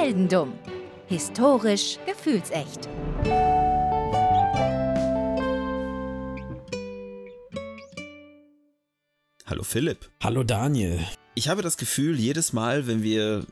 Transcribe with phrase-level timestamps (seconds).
[0.00, 0.54] Heldendumm.
[1.08, 2.88] Historisch gefühlsecht.
[9.44, 10.08] Hallo Philipp.
[10.22, 11.00] Hallo Daniel.
[11.34, 13.44] Ich habe das Gefühl, jedes Mal, wenn wir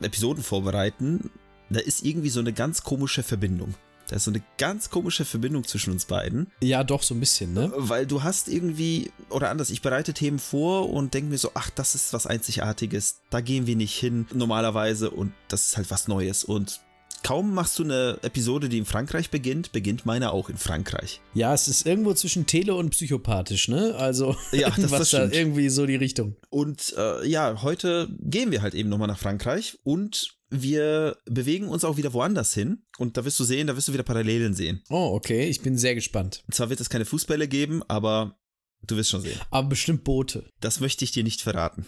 [0.00, 1.30] Episoden vorbereiten,
[1.68, 3.74] da ist irgendwie so eine ganz komische Verbindung.
[4.08, 6.50] Da ist so eine ganz komische Verbindung zwischen uns beiden.
[6.62, 7.70] Ja, doch, so ein bisschen, ne?
[7.76, 11.70] Weil du hast irgendwie, oder anders, ich bereite Themen vor und denke mir so, ach,
[11.70, 16.08] das ist was Einzigartiges, da gehen wir nicht hin normalerweise und das ist halt was
[16.08, 16.42] Neues.
[16.42, 16.80] Und
[17.28, 21.20] kaum machst du eine Episode, die in Frankreich beginnt, beginnt meine auch in Frankreich.
[21.34, 23.94] Ja, es ist irgendwo zwischen Tele und psychopathisch, ne?
[23.96, 26.36] Also ja, das, das da irgendwie so die Richtung.
[26.48, 31.84] Und äh, ja, heute gehen wir halt eben nochmal nach Frankreich und wir bewegen uns
[31.84, 34.82] auch wieder woanders hin und da wirst du sehen, da wirst du wieder Parallelen sehen.
[34.88, 36.44] Oh, okay, ich bin sehr gespannt.
[36.50, 38.38] Zwar wird es keine Fußbälle geben, aber
[38.86, 39.38] du wirst schon sehen.
[39.50, 40.50] Aber bestimmt Boote.
[40.60, 41.84] Das möchte ich dir nicht verraten.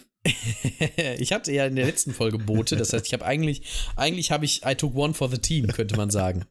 [1.17, 3.63] Ich hatte ja in der letzten Folge Boote, das heißt, ich habe eigentlich,
[3.95, 6.45] eigentlich habe ich I took one for the team, könnte man sagen.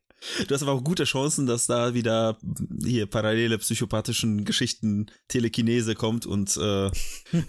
[0.47, 2.39] Du hast aber auch gute Chancen, dass da wieder
[2.85, 6.91] hier parallele psychopathischen Geschichten Telekinese kommt und äh,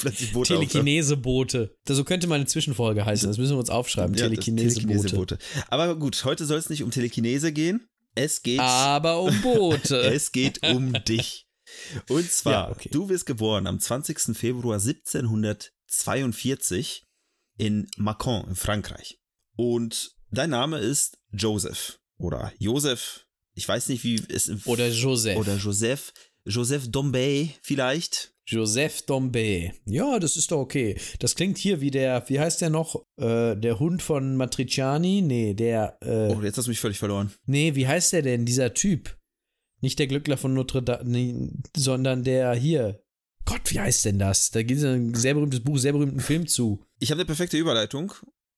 [0.00, 1.76] plötzlich Boote Telekinese-Boote.
[1.88, 3.28] So könnte meine Zwischenfolge heißen.
[3.28, 4.16] Das müssen wir uns aufschreiben.
[4.16, 5.38] Ja, Telekinese-Boote.
[5.38, 7.86] Telekinese aber gut, heute soll es nicht um Telekinese gehen.
[8.16, 8.60] Es geht.
[8.60, 9.96] Aber um Boote.
[10.12, 11.46] es geht um dich.
[12.08, 12.90] Und zwar, ja, okay.
[12.92, 14.36] du wirst geboren am 20.
[14.36, 17.04] Februar 1742
[17.56, 19.18] in Macon in Frankreich.
[19.56, 23.26] Und dein Name ist Joseph oder Joseph.
[23.54, 26.12] Ich weiß nicht, wie es oder Joseph oder Joseph
[26.46, 28.34] Joseph Dombey vielleicht.
[28.46, 29.72] Joseph Dombey.
[29.86, 30.98] Ja, das ist doch okay.
[31.18, 33.06] Das klingt hier wie der, wie heißt der noch?
[33.16, 35.22] Äh, der Hund von Matriciani?
[35.22, 35.96] Nee, der.
[36.02, 37.32] Äh, oh, jetzt hast du mich völlig verloren.
[37.46, 39.16] Nee, wie heißt der denn, dieser Typ?
[39.80, 43.02] Nicht der Glückler von Notre Dame, sondern der hier.
[43.44, 44.50] Gott, wie heißt denn das?
[44.50, 46.82] Da gibt es ein sehr berühmtes Buch, sehr berühmten Film zu.
[46.98, 48.14] Ich habe eine perfekte Überleitung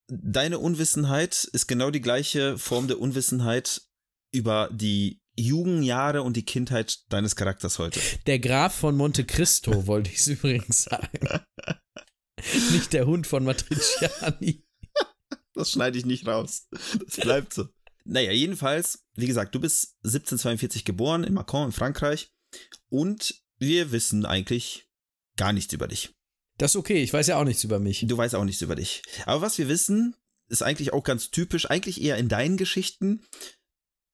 [0.07, 3.81] deine Unwissenheit ist genau die gleiche Form der Unwissenheit
[4.31, 7.99] über die Jugendjahre und die Kindheit deines Charakters heute.
[8.25, 11.43] Der Graf von Monte Cristo, wollte ich es übrigens sagen.
[12.71, 14.63] nicht der Hund von Matriciani.
[15.53, 16.67] Das schneide ich nicht raus.
[16.71, 17.67] Das bleibt so.
[18.07, 22.31] Naja, jedenfalls, wie gesagt, du bist 1742 geboren in Macon in Frankreich
[22.89, 24.87] und wir wissen eigentlich
[25.35, 26.13] gar nichts über dich.
[26.57, 28.05] Das ist okay, ich weiß ja auch nichts über mich.
[28.07, 29.03] Du weißt auch nichts über dich.
[29.25, 30.15] Aber was wir wissen,
[30.49, 33.23] ist eigentlich auch ganz typisch, eigentlich eher in deinen Geschichten.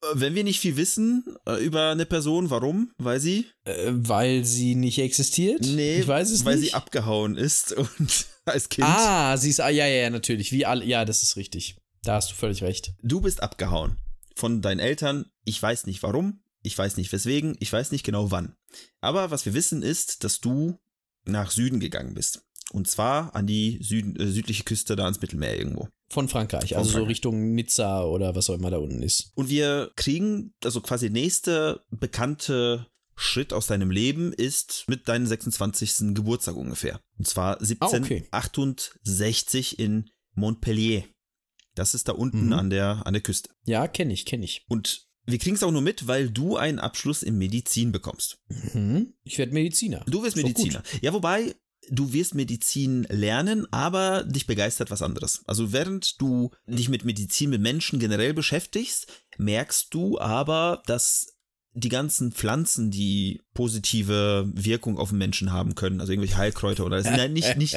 [0.02, 2.92] Äh, wenn wir nicht viel wissen äh, über eine Person, warum?
[2.98, 3.46] Weil sie?
[3.64, 5.62] Äh, weil sie nicht existiert?
[5.62, 6.70] Nee, ich weiß es weil nicht.
[6.70, 8.88] sie abgehauen ist und als Kind.
[8.88, 10.52] Ah, sie ist, ah, ja, ja, ja, natürlich.
[10.52, 11.78] Wie alle, ja, das ist richtig.
[12.04, 12.94] Da hast du völlig recht.
[13.02, 13.98] Du bist abgehauen
[14.36, 15.26] von deinen Eltern.
[15.46, 16.44] Ich weiß nicht warum.
[16.62, 17.56] Ich weiß nicht weswegen.
[17.60, 18.56] Ich weiß nicht genau wann.
[19.02, 20.80] Aber was wir wissen ist, dass du
[21.26, 22.46] nach Süden gegangen bist.
[22.72, 25.88] Und zwar an die Süd äh, südliche Küste da ans Mittelmeer irgendwo.
[26.10, 27.06] Von Frankreich, Von also Frankreich.
[27.06, 29.32] so Richtung Nizza oder was auch immer da unten ist.
[29.36, 36.16] Und wir kriegen, also quasi nächste bekannte Schritt aus deinem Leben ist mit deinem 26.
[36.16, 37.00] Geburtstag ungefähr.
[37.18, 39.84] Und zwar 1768 ah, okay.
[39.84, 41.04] in Montpellier.
[41.76, 42.54] Das ist da unten mhm.
[42.54, 43.50] an, der, an der Küste.
[43.66, 44.66] Ja, kenne ich, kenne ich.
[44.68, 48.40] Und wir kriegen es auch nur mit, weil du einen Abschluss in Medizin bekommst.
[48.74, 49.14] Mhm.
[49.24, 50.04] Ich werde Mediziner.
[50.08, 50.84] Du wirst Mediziner.
[51.02, 51.56] Ja, wobei,
[51.90, 55.44] du wirst Medizin lernen, aber dich begeistert was anderes.
[55.46, 59.08] Also während du dich mit Medizin, mit Menschen generell beschäftigst,
[59.38, 61.33] merkst du aber, dass
[61.76, 67.02] die ganzen Pflanzen, die positive Wirkung auf den Menschen haben können, also irgendwelche Heilkräuter oder
[67.02, 67.76] nein, nicht, nicht,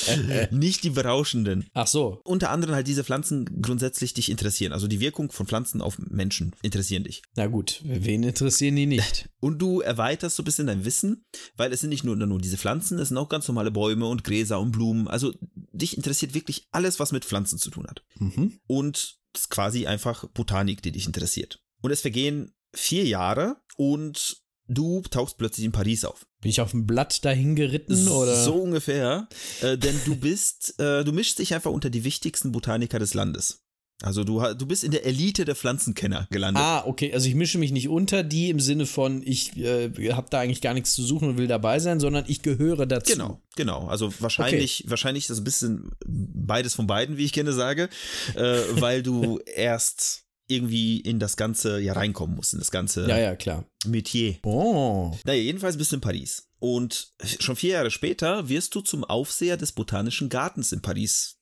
[0.50, 1.66] nicht die berauschenden.
[1.74, 2.20] Ach so.
[2.24, 4.72] Unter anderem halt diese Pflanzen grundsätzlich dich interessieren.
[4.72, 7.22] Also die Wirkung von Pflanzen auf Menschen interessieren dich.
[7.36, 9.28] Na gut, wen interessieren die nicht?
[9.40, 11.24] Und du erweiterst so ein bisschen dein Wissen,
[11.56, 14.24] weil es sind nicht nur, nur diese Pflanzen, es sind auch ganz normale Bäume und
[14.24, 15.06] Gräser und Blumen.
[15.06, 15.34] Also
[15.72, 18.02] dich interessiert wirklich alles, was mit Pflanzen zu tun hat.
[18.18, 18.58] Mhm.
[18.66, 21.60] Und es ist quasi einfach Botanik, die dich interessiert.
[21.82, 26.26] Und es vergehen vier Jahre und du tauchst plötzlich in Paris auf.
[26.40, 28.42] Bin ich auf dem Blatt dahin geritten oder?
[28.42, 29.28] So ungefähr.
[29.62, 33.64] Äh, denn du bist, äh, du mischst dich einfach unter die wichtigsten Botaniker des Landes.
[34.02, 36.62] Also du, du bist in der Elite der Pflanzenkenner gelandet.
[36.62, 37.14] Ah, okay.
[37.14, 40.60] Also ich mische mich nicht unter die im Sinne von, ich äh, habe da eigentlich
[40.60, 43.12] gar nichts zu suchen und will dabei sein, sondern ich gehöre dazu.
[43.12, 43.86] Genau, genau.
[43.86, 44.90] Also wahrscheinlich, okay.
[44.90, 47.88] wahrscheinlich ist das ein bisschen beides von beiden, wie ich gerne sage,
[48.34, 53.18] äh, weil du erst irgendwie in das Ganze ja reinkommen muss, in das ganze ja,
[53.18, 53.64] ja, klar.
[53.86, 54.36] Metier.
[54.42, 55.16] Oh.
[55.24, 56.48] Naja, jedenfalls bist du in Paris.
[56.58, 61.38] Und schon vier Jahre später wirst du zum Aufseher des Botanischen Gartens in Paris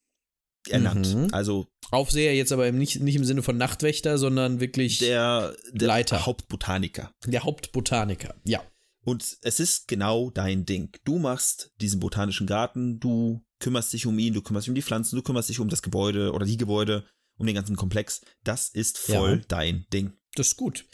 [0.68, 1.14] ernannt.
[1.14, 1.28] Mhm.
[1.32, 6.26] Also Aufseher jetzt aber nicht, nicht im Sinne von Nachtwächter, sondern wirklich der, der Leiter.
[6.26, 7.12] Hauptbotaniker.
[7.26, 8.62] Der Hauptbotaniker, ja.
[9.04, 10.90] Und es ist genau dein Ding.
[11.04, 14.82] Du machst diesen botanischen Garten, du kümmerst dich um ihn, du kümmerst dich um die
[14.82, 17.04] Pflanzen, du kümmerst dich um das Gebäude oder die Gebäude,
[17.42, 18.22] um den ganzen Komplex.
[18.44, 19.44] Das ist voll Ja.
[19.48, 20.12] dein Ding.
[20.34, 20.86] Das ist gut.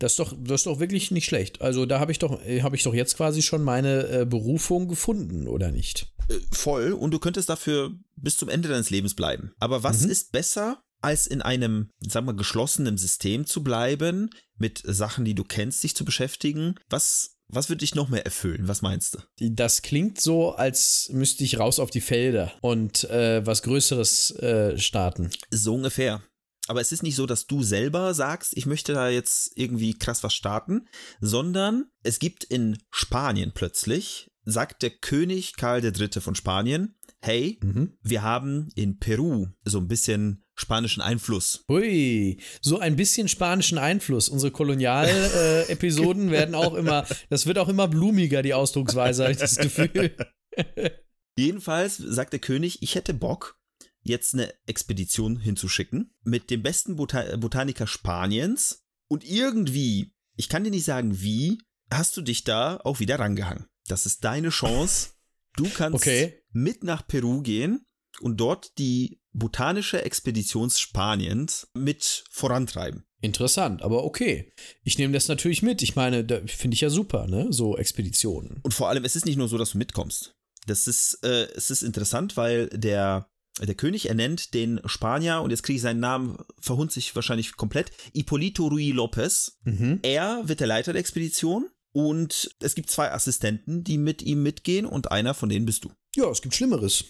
[0.00, 1.60] Das ist doch, das ist doch wirklich nicht schlecht.
[1.60, 4.88] Also da habe ich doch, äh, habe ich doch jetzt quasi schon meine äh, Berufung
[4.88, 6.12] gefunden, oder nicht?
[6.28, 9.52] Äh, voll und du könntest dafür bis zum Ende deines Lebens bleiben.
[9.60, 10.10] Aber was Mhm.
[10.10, 15.44] ist besser, als in einem, sagen wir, geschlossenen System zu bleiben, mit Sachen, die du
[15.44, 16.74] kennst, dich zu beschäftigen?
[16.90, 18.68] Was, was würde dich noch mehr erfüllen?
[18.68, 19.18] Was meinst du?
[19.50, 24.78] Das klingt so, als müsste ich raus auf die Felder und äh, was Größeres äh,
[24.78, 25.30] starten.
[25.50, 26.22] So ungefähr.
[26.68, 30.22] Aber es ist nicht so, dass du selber sagst, ich möchte da jetzt irgendwie krass
[30.22, 30.86] was starten,
[31.20, 36.20] sondern es gibt in Spanien plötzlich, sagt der König Karl III.
[36.20, 37.98] von Spanien, hey, Mhm.
[38.02, 41.64] wir haben in Peru so ein bisschen spanischen Einfluss.
[41.68, 44.28] Hui, so ein bisschen spanischen Einfluss.
[44.28, 49.38] Unsere Kolonial-Episoden äh, werden auch immer, das wird auch immer blumiger, die Ausdrucksweise, habe ich
[49.38, 50.14] das Gefühl.
[51.36, 53.58] Jedenfalls sagt der König, ich hätte Bock,
[54.02, 60.70] jetzt eine Expedition hinzuschicken mit dem besten Bota Botaniker Spaniens und irgendwie, ich kann dir
[60.70, 61.58] nicht sagen wie,
[61.90, 63.66] hast du dich da auch wieder rangehangen.
[63.88, 65.10] Das ist deine Chance.
[65.56, 66.42] Du kannst Okay.
[66.52, 67.84] mit nach Peru gehen
[68.20, 73.04] und dort die botanische Expedition Spaniens mit vorantreiben.
[73.20, 74.52] Interessant, aber okay.
[74.82, 75.82] Ich nehme das natürlich mit.
[75.82, 77.48] Ich meine, da finde ich ja super, ne?
[77.50, 78.60] So Expeditionen.
[78.62, 80.34] Und vor allem, es ist nicht nur so, dass du mitkommst.
[80.66, 83.28] Das ist, äh, es ist interessant, weil der,
[83.60, 87.90] der König ernennt den Spanier, und jetzt kriege ich seinen Namen, verhund sich wahrscheinlich komplett,
[88.14, 89.52] Hipólito Ruy López.
[89.64, 90.00] Mhm.
[90.02, 94.86] Er wird der Leiter der Expedition und es gibt zwei Assistenten, die mit ihm mitgehen
[94.86, 95.92] und einer von denen bist du.
[96.16, 97.04] Ja, es gibt Schlimmeres.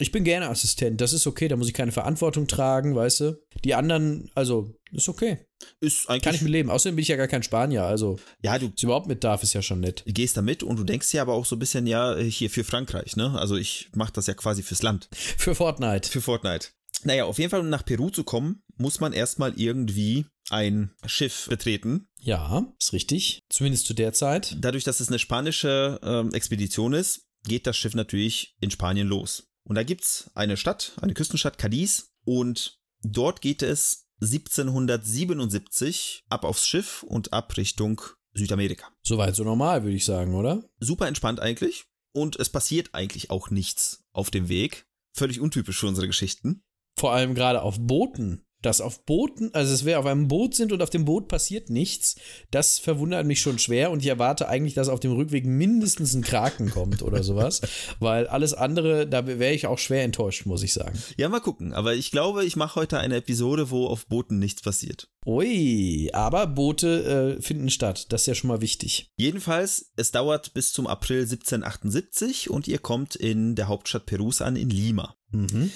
[0.00, 3.42] Ich bin gerne Assistent, das ist okay, da muss ich keine Verantwortung tragen, weißt du?
[3.64, 5.38] Die anderen, also, ist okay.
[5.80, 6.70] Ist eigentlich, Kann ich mit leben.
[6.70, 9.54] Außerdem bin ich ja gar kein Spanier, also, ja, du dass überhaupt mit darf, ist
[9.54, 10.04] ja schon nett.
[10.06, 12.64] gehst da mit und du denkst ja aber auch so ein bisschen, ja, hier für
[12.64, 13.36] Frankreich, ne?
[13.38, 15.08] Also ich mache das ja quasi fürs Land.
[15.36, 16.08] Für Fortnite.
[16.08, 16.68] Für Fortnite.
[17.04, 21.46] Naja, auf jeden Fall, um nach Peru zu kommen, muss man erstmal irgendwie ein Schiff
[21.48, 22.08] betreten.
[22.20, 23.40] Ja, ist richtig.
[23.48, 24.56] Zumindest zu der Zeit.
[24.60, 29.47] Dadurch, dass es eine spanische ähm, Expedition ist, geht das Schiff natürlich in Spanien los.
[29.68, 36.66] Und da gibt's eine Stadt, eine Küstenstadt Cadiz und dort geht es 1777 ab aufs
[36.66, 38.00] Schiff und ab Richtung
[38.32, 38.86] Südamerika.
[39.02, 40.64] Soweit so normal, würde ich sagen, oder?
[40.80, 44.86] Super entspannt eigentlich und es passiert eigentlich auch nichts auf dem Weg.
[45.12, 46.64] Völlig untypisch für unsere Geschichten.
[46.96, 48.46] Vor allem gerade auf Booten.
[48.62, 51.70] Dass auf Booten, also es wir auf einem Boot sind und auf dem Boot passiert
[51.70, 52.16] nichts,
[52.50, 56.22] das verwundert mich schon schwer und ich erwarte eigentlich, dass auf dem Rückweg mindestens ein
[56.22, 57.60] Kraken kommt oder sowas,
[58.00, 60.98] weil alles andere, da wäre ich auch schwer enttäuscht, muss ich sagen.
[61.16, 61.72] Ja, mal gucken.
[61.72, 65.08] Aber ich glaube, ich mache heute eine Episode, wo auf Booten nichts passiert.
[65.24, 69.12] Ui, aber Boote äh, finden statt, das ist ja schon mal wichtig.
[69.16, 74.56] Jedenfalls, es dauert bis zum April 1778 und ihr kommt in der Hauptstadt Perus an,
[74.56, 75.16] in Lima.
[75.30, 75.70] Mhm.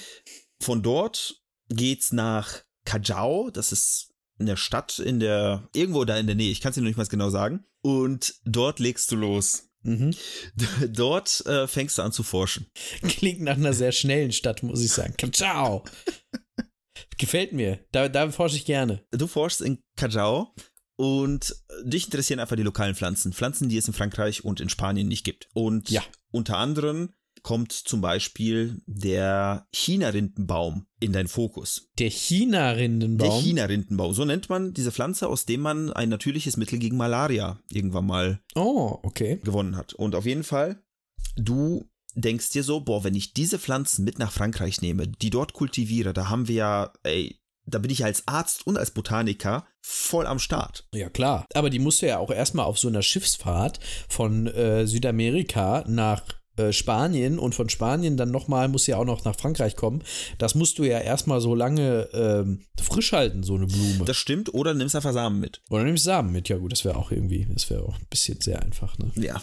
[0.59, 6.35] Von dort geht's nach Callao, das ist eine Stadt in der, irgendwo da in der
[6.35, 7.65] Nähe, ich kann es dir noch nicht mal genau sagen.
[7.81, 9.69] Und dort legst du los.
[9.85, 10.15] Mhm.
[10.89, 12.67] Dort äh, fängst du an zu forschen.
[13.01, 15.13] Klingt nach einer sehr schnellen Stadt, muss ich sagen.
[15.33, 15.83] Ciao.
[17.17, 17.79] Gefällt mir.
[17.91, 19.03] Da, da forsche ich gerne.
[19.11, 20.55] Du forschst in Callao
[20.95, 21.53] und
[21.83, 23.33] dich interessieren einfach die lokalen Pflanzen.
[23.33, 25.49] Pflanzen, die es in Frankreich und in Spanien nicht gibt.
[25.53, 26.01] Und Ja.
[26.31, 31.89] unter anderem kommt zum Beispiel der China-Rindenbaum in deinen Fokus.
[31.99, 33.29] Der China-Rindenbaum.
[33.29, 37.59] Der China-Rindenbaum, so nennt man diese Pflanze, aus dem man ein natürliches Mittel gegen Malaria
[37.69, 39.39] irgendwann mal oh, okay.
[39.43, 39.93] gewonnen hat.
[39.93, 40.81] Und auf jeden Fall,
[41.35, 45.53] du denkst dir so, boah, wenn ich diese Pflanzen mit nach Frankreich nehme, die dort
[45.53, 50.27] kultiviere, da haben wir ja, ey, da bin ich als Arzt und als Botaniker voll
[50.27, 50.87] am Start.
[50.93, 51.45] Ja, klar.
[51.53, 56.23] Aber die musst du ja auch erstmal auf so einer Schiffsfahrt von äh, Südamerika nach
[56.57, 60.03] äh, Spanien und von Spanien dann nochmal, muss ja auch noch nach Frankreich kommen.
[60.37, 64.05] Das musst du ja erstmal so lange ähm, frisch halten, so eine Blume.
[64.05, 65.61] Das stimmt, oder nimmst einfach Samen mit.
[65.69, 66.49] Oder nimmst Samen mit.
[66.49, 69.11] Ja, gut, das wäre auch irgendwie, das wäre auch ein bisschen sehr einfach, ne?
[69.15, 69.41] Ja.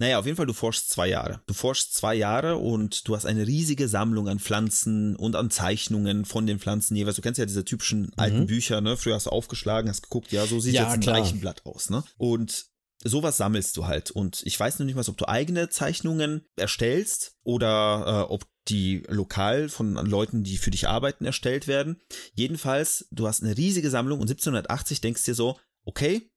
[0.00, 1.42] Naja, auf jeden Fall, du forschst zwei Jahre.
[1.46, 6.24] Du forschst zwei Jahre und du hast eine riesige Sammlung an Pflanzen und an Zeichnungen
[6.24, 7.16] von den Pflanzen jeweils.
[7.16, 8.96] Du kennst ja diese typischen alten Bücher, ne?
[8.96, 11.20] Früher hast du aufgeschlagen, hast geguckt, ja, so sieht Ja, jetzt ein klar.
[11.20, 12.02] Leichenblatt aus, ne?
[12.18, 12.66] Und
[13.04, 14.10] sowas sammelst du halt.
[14.10, 19.02] Und ich weiß noch nicht mal, ob du eigene Zeichnungen erstellst oder äh, ob die
[19.08, 22.00] lokal von Leuten, die für dich arbeiten, erstellt werden.
[22.34, 26.30] Jedenfalls, du hast eine riesige Sammlung und 1780 denkst dir so, okay,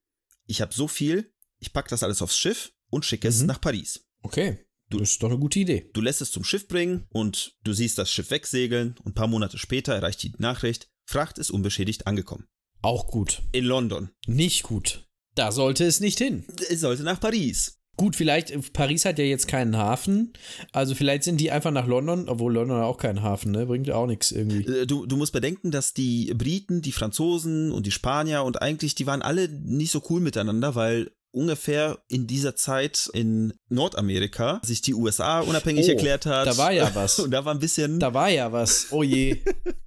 [0.46, 3.46] ich habe so viel, ich pack das alles aufs Schiff und schicke es Mhm.
[3.46, 4.06] nach Paris.
[4.22, 4.58] Okay.
[4.90, 5.90] Du, das ist doch eine gute Idee.
[5.94, 9.26] Du lässt es zum Schiff bringen und du siehst das Schiff wegsegeln und ein paar
[9.28, 12.46] Monate später erreicht die Nachricht, Fracht ist unbeschädigt angekommen.
[12.82, 13.42] Auch gut.
[13.52, 14.10] In London.
[14.26, 15.06] Nicht gut.
[15.34, 16.44] Da sollte es nicht hin.
[16.70, 17.78] Es sollte nach Paris.
[17.96, 20.32] Gut, vielleicht, äh, Paris hat ja jetzt keinen Hafen.
[20.72, 23.66] Also vielleicht sind die einfach nach London, obwohl London auch keinen Hafen, ne?
[23.66, 24.64] Bringt ja auch nichts irgendwie.
[24.66, 28.94] Äh, Du, du musst bedenken, dass die Briten, die Franzosen und die Spanier und eigentlich,
[28.96, 34.82] die waren alle nicht so cool miteinander, weil ungefähr in dieser Zeit in Nordamerika sich
[34.82, 36.46] die USA unabhängig Oh, erklärt hat.
[36.46, 37.18] da war ja was.
[37.20, 38.86] Und da war ein bisschen, da, Da war ja was.
[38.90, 39.38] Oh je.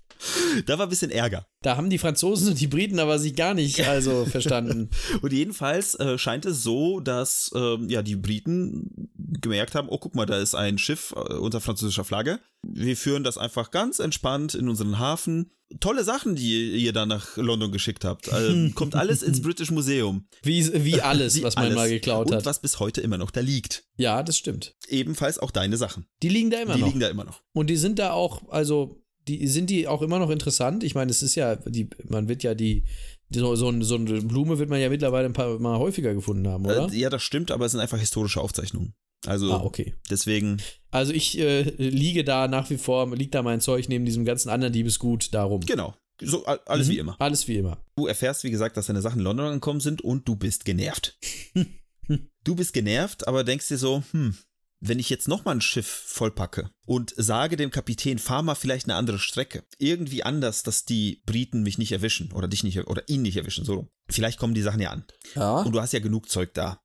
[0.67, 1.45] war ein bisschen Ärger.
[1.67, 4.89] Da haben die Franzosen und die Briten aber sich gar nicht also verstanden.
[5.21, 10.15] Und jedenfalls äh, scheint es so, dass ähm, ja die Briten gemerkt haben, oh guck
[10.15, 12.39] mal, da ist ein Schiff äh, unter französischer Flagge.
[12.61, 15.51] Wir führen das einfach ganz entspannt in unseren Hafen.
[15.81, 18.31] Tolle Sachen, die ihr da nach London geschickt habt.
[18.31, 20.25] Also, kommt alles ins British Museum.
[20.43, 21.75] Wie, wie alles, was man alles.
[21.75, 22.45] mal geklaut Und hat.
[22.45, 23.83] was bis heute immer noch da liegt.
[23.97, 24.77] Ja, das stimmt.
[24.87, 26.05] Ebenfalls auch deine Sachen.
[26.23, 26.87] Die liegen da immer die noch.
[26.87, 27.41] liegen da immer noch.
[27.51, 30.83] Und die sind da auch, also, die sind die auch immer noch interessant.
[30.83, 32.83] Ich meine, es ist ja, die, man wird ja die,
[33.29, 36.47] die so, so, so eine Blume wird man ja mittlerweile ein paar Mal häufiger gefunden
[36.47, 36.89] haben, oder?
[36.91, 38.93] Äh, ja, das stimmt, aber es sind einfach historische Aufzeichnungen.
[39.25, 39.95] Also ah, okay.
[40.09, 44.25] deswegen, Also ich äh, liege da nach wie vor, liegt da mein Zeug neben diesem
[44.25, 45.61] ganzen anderen Diebesgut darum.
[45.61, 45.95] genau.
[46.19, 46.91] So, alles Mhm.
[46.93, 47.15] wie immer.
[47.19, 47.77] Alles wie immer.
[47.95, 51.15] Du erfährst, wie gesagt, dass deine Sachen in London angekommen sind und du bist genervt.
[52.43, 54.35] du bist genervt, aber denkst dir so, hm,
[54.79, 58.95] wenn ich jetzt nochmal ein Schiff vollpacke und sage dem Kapitän, fahr mal vielleicht eine
[58.95, 63.21] andere Strecke, irgendwie anders, dass die Briten mich nicht erwischen oder dich nicht oder ihn
[63.23, 63.73] nicht erwischen, so.
[63.75, 63.89] rum.
[64.09, 65.05] Vielleicht kommen die Sachen ja an.
[65.35, 65.61] Ja.
[65.61, 66.79] Und du hast ja genug Zeug da.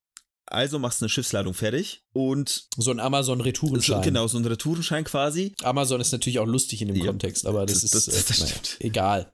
[0.46, 4.02] Also machst du eine Schiffsladung fertig und So ein so, Amazon-Retourenschein.
[4.02, 5.54] genau, so ein Retourenschein quasi.
[5.62, 8.38] Amazon ist natürlich auch lustig in dem Ja, Kontext, aber das, das- ist das- das
[8.40, 9.32] äh, naja, egal.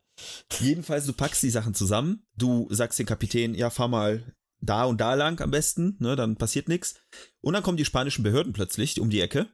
[0.61, 5.01] Jedenfalls, du packst die Sachen zusammen, du sagst dem Kapitän, ja, fahr mal da und
[5.01, 6.97] da lang am besten, ne, dann passiert nichts.
[7.41, 9.49] Und dann kommen die spanischen Behörden plötzlich um die Ecke,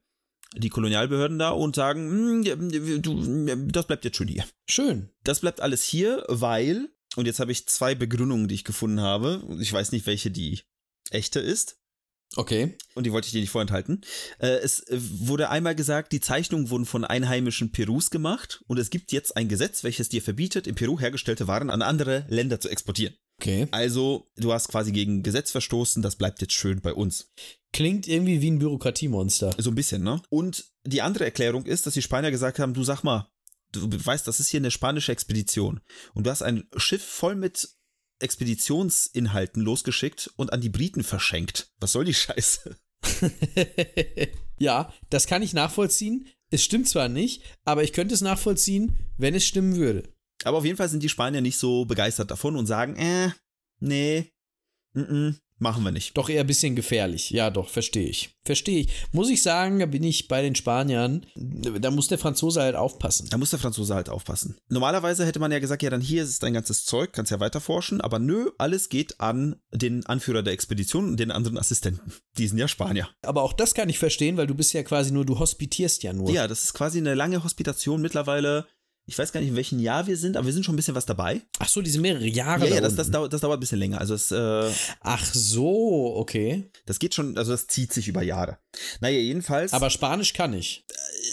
[0.57, 4.45] die Kolonialbehörden da und sagen, "Hm, du, das bleibt jetzt schon hier.
[4.69, 5.11] Schön.
[5.25, 9.43] Das bleibt alles hier, weil, und jetzt habe ich zwei Begründungen, die ich gefunden habe,
[9.61, 10.61] ich weiß nicht, welche die
[11.11, 11.77] echte ist,
[12.37, 12.77] Okay.
[12.95, 14.01] und die wollte ich dir nicht vorenthalten.
[14.39, 18.91] Äh, es äh, wurde einmal gesagt, die Zeichnungen wurden von einheimischen Perus gemacht und es
[18.91, 22.69] gibt jetzt ein Gesetz, welches dir verbietet, in Peru hergestellte Waren an andere Länder zu
[22.69, 23.15] exportieren.
[23.41, 23.67] Okay.
[23.71, 27.33] Also, du hast quasi gegen Gesetz verstoßen, das bleibt jetzt schön bei uns.
[27.73, 29.55] Klingt irgendwie wie ein Bürokratiemonster.
[29.59, 30.23] So ein bisschen, ne?
[30.31, 33.29] Und die andere Erklärung ist, dass die Spanier gesagt haben, du sag mal,
[33.73, 35.81] du weißt, das ist hier eine spanische Expedition
[36.15, 37.69] und du hast ein Schiff voll mit
[38.21, 41.73] Expeditionsinhalten losgeschickt und an die Briten verschenkt.
[41.81, 42.77] Was soll die Scheiße?
[44.59, 46.29] ja, das kann ich nachvollziehen.
[46.51, 50.05] Es stimmt zwar nicht, aber ich könnte es nachvollziehen, wenn es stimmen würde.
[50.45, 53.31] Aber auf jeden Fall sind die Spanier nicht so begeistert davon und sagen, äh,
[53.81, 54.33] nee,
[54.95, 56.17] mm -mm, machen wir nicht.
[56.17, 57.31] Doch eher ein bisschen gefährlich.
[57.31, 58.31] Ja, doch, verstehe ich.
[58.45, 58.89] Verstehe ich.
[59.13, 61.27] Muss ich sagen, da bin ich bei den Spaniern.
[61.37, 63.29] Da muss der Franzose halt aufpassen.
[63.31, 64.57] Da muss der Franzose halt aufpassen.
[64.69, 67.61] Normalerweise hätte man ja gesagt, ja, dann hier ist dein ganzes Zeug, kannst ja weiter
[67.61, 72.13] forschen, aber nö, alles geht an den Anführer der Expedition und den anderen Assistenten.
[72.37, 73.09] Die sind ja Spanier.
[73.23, 76.13] Aber auch das kann ich verstehen, weil du bist ja quasi nur, du hospitierst ja
[76.13, 76.31] nur.
[76.31, 78.67] Ja, das ist quasi eine lange Hospitation mittlerweile.
[79.07, 80.95] Ich weiß gar nicht, in welchem Jahr wir sind, aber wir sind schon ein bisschen
[80.95, 81.43] was dabei.
[81.59, 82.69] Ach so, diese mehrere Jahre.
[82.69, 83.99] Ja, ja, das, das, dauert, das dauert ein bisschen länger.
[84.01, 84.71] Also es, äh,
[85.01, 86.71] Ach so, okay.
[86.87, 88.59] das geht schon, also das zieht sich über Jahre.
[89.01, 89.73] Naja, jedenfalls.
[89.75, 90.87] Aber Spanisch kann ich.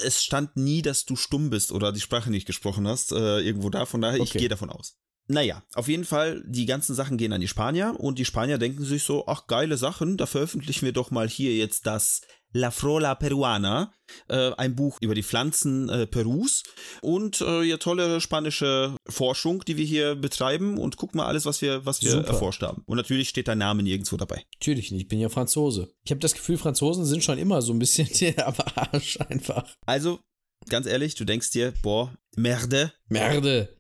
[0.06, 3.70] es stand nie, dass du stumm bist oder die Sprache nicht gesprochen hast, äh, irgendwo
[3.70, 3.86] da.
[3.86, 4.40] Von daher, ich Okay.
[4.40, 4.98] gehe davon aus.
[5.28, 8.84] Naja, auf jeden Fall, die ganzen Sachen gehen an die Spanier und die Spanier denken
[8.84, 12.22] sich so, ach, geile Sachen, da veröffentlichen wir doch mal hier jetzt das
[12.54, 13.94] La Frola Peruana,
[14.28, 16.64] äh, ein Buch über die Pflanzen äh, Perus
[17.02, 21.62] und äh, ja, tolle spanische Forschung, die wir hier betreiben und guck mal alles, was
[21.62, 22.28] wir, was wir Super.
[22.28, 22.84] erforscht haben.
[22.86, 24.44] Und natürlich steht dein Name nirgendwo dabei.
[24.56, 25.94] Natürlich nicht, ich bin ja Franzose.
[26.04, 29.76] Ich habe das Gefühl, Franzosen sind schon immer so ein bisschen der am Arsch einfach.
[29.86, 30.20] Also,
[30.68, 33.78] ganz ehrlich, du denkst dir, boah, Merde, Merde.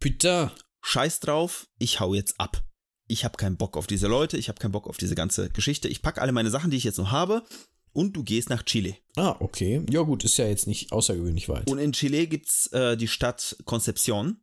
[0.00, 0.50] Putain.
[0.82, 2.62] scheiß drauf, ich hau jetzt ab.
[3.06, 5.88] Ich habe keinen Bock auf diese Leute, ich habe keinen Bock auf diese ganze Geschichte.
[5.88, 7.42] Ich packe alle meine Sachen, die ich jetzt noch habe,
[7.94, 8.96] und du gehst nach Chile.
[9.16, 9.82] Ah, okay.
[9.90, 11.70] Ja gut, ist ja jetzt nicht außergewöhnlich weit.
[11.70, 14.36] Und in Chile gibt's äh, die Stadt Concepción.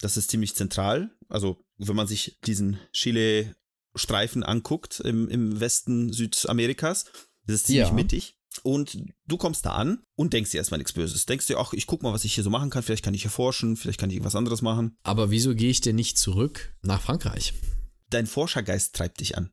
[0.00, 1.10] Das ist ziemlich zentral.
[1.28, 7.04] Also, wenn man sich diesen Chile-Streifen anguckt im, im Westen Südamerikas,
[7.46, 7.92] das ist ziemlich Ja.
[7.94, 8.36] mittig.
[8.62, 11.24] Und du kommst da an und denkst dir erstmal nichts Böses.
[11.24, 12.82] Denkst dir, ach, ich guck mal, was ich hier so machen kann.
[12.82, 14.96] Vielleicht kann ich hier forschen, vielleicht kann ich irgendwas anderes machen.
[15.04, 17.54] Aber wieso gehe ich denn nicht zurück nach Frankreich?
[18.10, 19.50] Dein Forschergeist treibt dich an.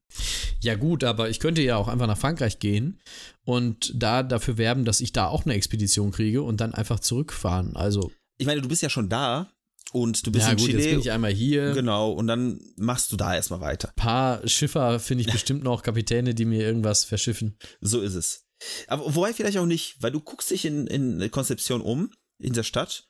[0.62, 3.00] Ja gut, aber ich könnte ja auch einfach nach Frankreich gehen
[3.46, 7.76] und da dafür werben, dass ich da auch eine Expedition kriege und dann einfach zurückfahren.
[7.76, 9.52] Also, Ich meine, du bist ja schon da
[9.94, 10.80] und du bist ja in gut, Chile.
[10.80, 11.74] jetzt bin ich einmal hier.
[11.74, 13.90] Genau, und dann machst du da erstmal weiter.
[13.90, 17.58] Ein paar Schiffer finde ich bestimmt noch, Kapitäne, die mir irgendwas verschiffen.
[17.82, 18.44] So ist es.
[18.88, 22.64] Aber wobei vielleicht auch nicht, weil du guckst dich in, in Konzeption um, in der
[22.64, 23.07] Stadt,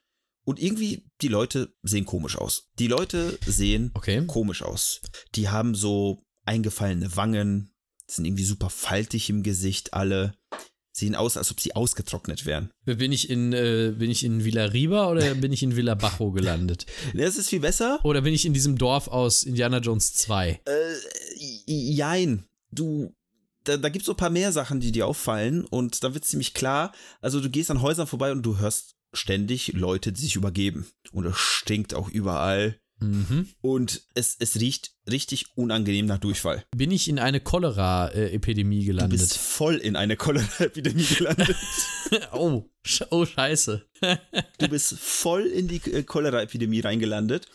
[0.48, 2.70] und irgendwie die Leute sehen komisch aus.
[2.80, 4.24] Die Leute sehen Okay.
[4.28, 5.02] komisch aus.
[5.36, 7.70] Die haben so eingefallene Wangen,
[8.10, 10.34] sind irgendwie super faltig im Gesicht alle,
[10.94, 12.72] sehen aus, als ob sie ausgetrocknet wären.
[12.86, 16.32] Bin ich in, äh, bin ich in Villa Riba oder bin ich in Villa Bajo
[16.32, 16.86] gelandet?
[17.14, 18.00] Das ist viel besser.
[18.04, 20.62] Oder bin ich in diesem Dorf aus Indiana Jones 2?
[20.64, 20.94] Äh,
[21.66, 22.46] jein.
[22.72, 23.14] Du,
[23.66, 26.24] da, da gibt es so ein paar mehr Sachen, die dir auffallen und da wird
[26.24, 30.36] ziemlich klar, also du gehst an Häusern vorbei und du hörst ständig Leute, die sich
[30.36, 30.86] übergeben.
[31.12, 32.80] Und es stinkt auch überall.
[33.00, 33.48] Mhm.
[33.62, 36.66] Und es, es riecht richtig unangenehm nach Durchfall.
[36.76, 39.20] Bin ich in eine Cholera-Epidemie Du gelandet?
[39.20, 41.56] bist voll in eine Cholera-Epidemie gelandet.
[42.34, 42.64] oh,
[43.12, 43.88] oh, scheiße.
[44.58, 47.48] du bist voll in die äh, Cholera-Epidemie reingelandet.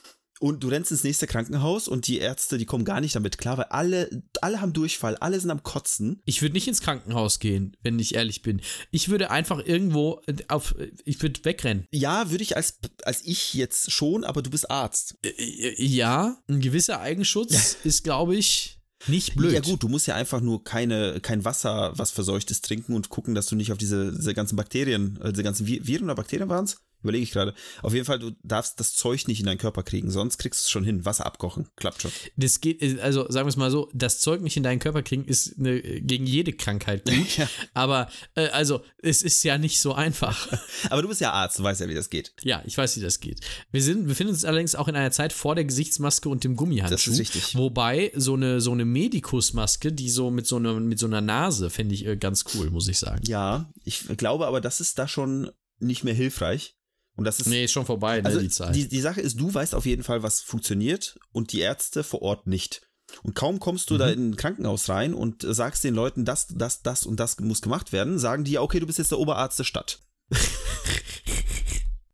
[0.42, 3.58] Und du rennst ins nächste Krankenhaus und die Ärzte, die kommen gar nicht damit klar,
[3.58, 6.20] weil alle, alle haben Durchfall, alle sind am Kotzen.
[6.24, 8.60] Ich würde nicht ins Krankenhaus gehen, wenn ich ehrlich bin.
[8.90, 11.86] Ich würde einfach irgendwo äh, auf, ich würde wegrennen.
[11.92, 15.14] Ja, würde ich als, als ich jetzt schon, aber du bist Arzt.
[15.24, 19.52] Äh, Ja, ein gewisser Eigenschutz ist, glaube ich, nicht blöd.
[19.52, 23.36] Ja gut, du musst ja einfach nur keine, kein Wasser, was verseuchtes trinken und gucken,
[23.36, 26.50] dass du nicht auf diese, diese ganzen Bakterien, äh, diese ganzen Vi- Viren oder Bakterien
[26.50, 26.78] es?
[27.02, 27.54] Überlege ich gerade.
[27.82, 30.64] Auf jeden Fall, du darfst das Zeug nicht in deinen Körper kriegen, sonst kriegst du
[30.64, 31.04] es schon hin.
[31.04, 32.12] Wasser abkochen, klappt schon.
[32.36, 35.24] Das geht, also sagen wir es mal so, das Zeug nicht in deinen Körper kriegen
[35.24, 37.36] ist eine, gegen jede Krankheit gut.
[37.36, 37.48] Ja.
[37.74, 40.48] Aber, äh, also, es ist ja nicht so einfach.
[40.90, 42.32] Aber du bist ja Arzt, du weißt ja, wie das geht.
[42.42, 43.40] ja, ich weiß, wie das geht.
[43.70, 46.94] Wir sind, befinden uns allerdings auch in einer Zeit vor der Gesichtsmaske und dem Gummihandschuh.
[46.94, 47.56] Das ist richtig.
[47.56, 51.70] Wobei so eine, so eine Medikusmaske, die so mit so, einer mit so einer Nase,
[51.70, 53.22] fände ich äh, ganz cool, muss ich sagen.
[53.26, 56.76] Ja, ich glaube aber, das ist da schon nicht mehr hilfreich.
[57.16, 57.46] Und das ist.
[57.46, 58.74] Nee, ist schon vorbei, ne, also die Zeit.
[58.74, 62.22] Die, die Sache ist, du weißt auf jeden Fall, was funktioniert und die Ärzte vor
[62.22, 62.82] Ort nicht.
[63.22, 64.12] Und kaum kommst du da Mhm.
[64.12, 67.60] in ein Krankenhaus rein und äh, sagst den Leuten, das, das, das und das muss
[67.60, 70.00] gemacht werden, sagen die, okay, du bist jetzt der Oberarzt der Stadt.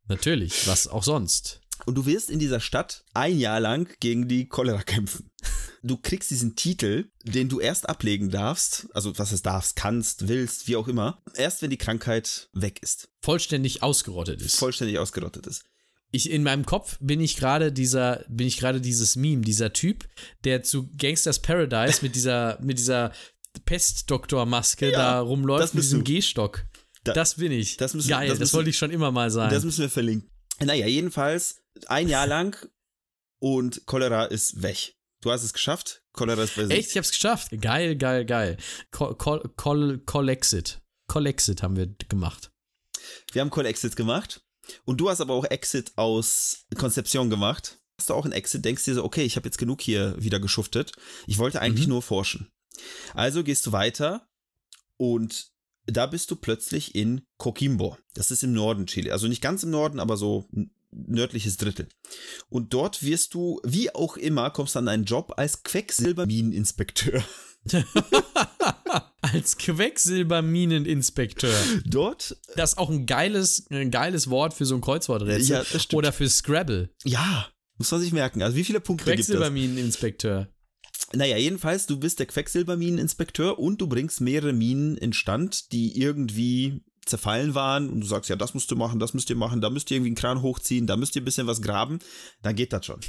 [0.09, 1.61] Natürlich, was auch sonst.
[1.87, 5.31] Und du wirst in dieser Stadt ein Jahr lang gegen die Cholera kämpfen.
[5.88, 10.68] Du kriegst diesen Titel, den du erst ablegen darfst, also was es darfst, kannst, willst,
[10.68, 14.57] wie auch immer, erst wenn die Krankheit weg ist, Vollständig ausgerottet ist.
[14.57, 15.64] vollständig ausgerottet ist.
[16.11, 20.08] ich in meinem Kopf bin ich gerade dieser bin ich gerade dieses Meme dieser Typ
[20.45, 23.13] der zu Gangsters Paradise mit dieser mit dieser
[23.67, 26.04] Pestdoktor-Maske Ja, da rumläuft mit diesem.
[26.04, 26.65] Gehstock
[27.04, 29.50] Da- das bin ich das müssen- geil das das, wollte ich schon immer mal sein
[29.50, 30.30] Das müssen wir verlinken.
[30.60, 32.56] Naja, jedenfalls ein Jahr lang
[33.39, 34.95] und Cholera ist weg.
[35.21, 36.02] Du hast es geschafft.
[36.13, 38.57] Cholera ist bei echt ich hab's geschafft geil geil geil
[38.91, 42.50] Col Col Col Colexit Colexit haben wir gemacht
[43.33, 44.43] Wir haben Call-Exit gemacht.
[44.85, 47.78] Und du hast aber auch Exit aus Konzeption gemacht.
[47.99, 50.41] Hast du auch einen Exit, denkst dir so, okay, ich habe jetzt genug hier wieder
[50.41, 50.93] geschuftet.
[51.26, 51.95] Ich wollte eigentlich Mhm.
[51.95, 52.50] nur forschen.
[53.15, 54.28] Also gehst du weiter
[54.99, 55.50] und
[55.87, 57.97] da bist du plötzlich in Coquimbo.
[58.15, 59.11] Das ist im Norden Chile.
[59.13, 60.47] Also nicht ganz im Norden, aber so
[60.91, 61.89] nördliches Drittel.
[62.49, 67.23] Und dort wirst du, wie auch immer, kommst an einen Job als Quecksilbermineninspekteur.
[69.21, 75.57] als Quecksilbermineninspekteur Dort, das ist auch ein geiles ein geiles Wort für so ein Kreuzworträtsel
[75.57, 75.99] Ja, das stimmt.
[75.99, 78.43] oder für Scrabble ja, muss man sich merken.
[78.43, 79.27] Also wie viele Punkte gibt es?
[79.27, 80.49] Quecksilbermineninspekteur
[81.13, 87.54] Naja, jedenfalls, du bist der Quecksilbermineninspekteur und du bringst mehrere Minen instand, die irgendwie zerfallen
[87.54, 89.90] waren und du sagst, ja, das musst du machen, das müsst ihr machen, da müsst
[89.90, 91.99] ihr irgendwie einen Kran hochziehen, da müsst ihr ein bisschen was graben,
[92.42, 93.00] dann geht das schon.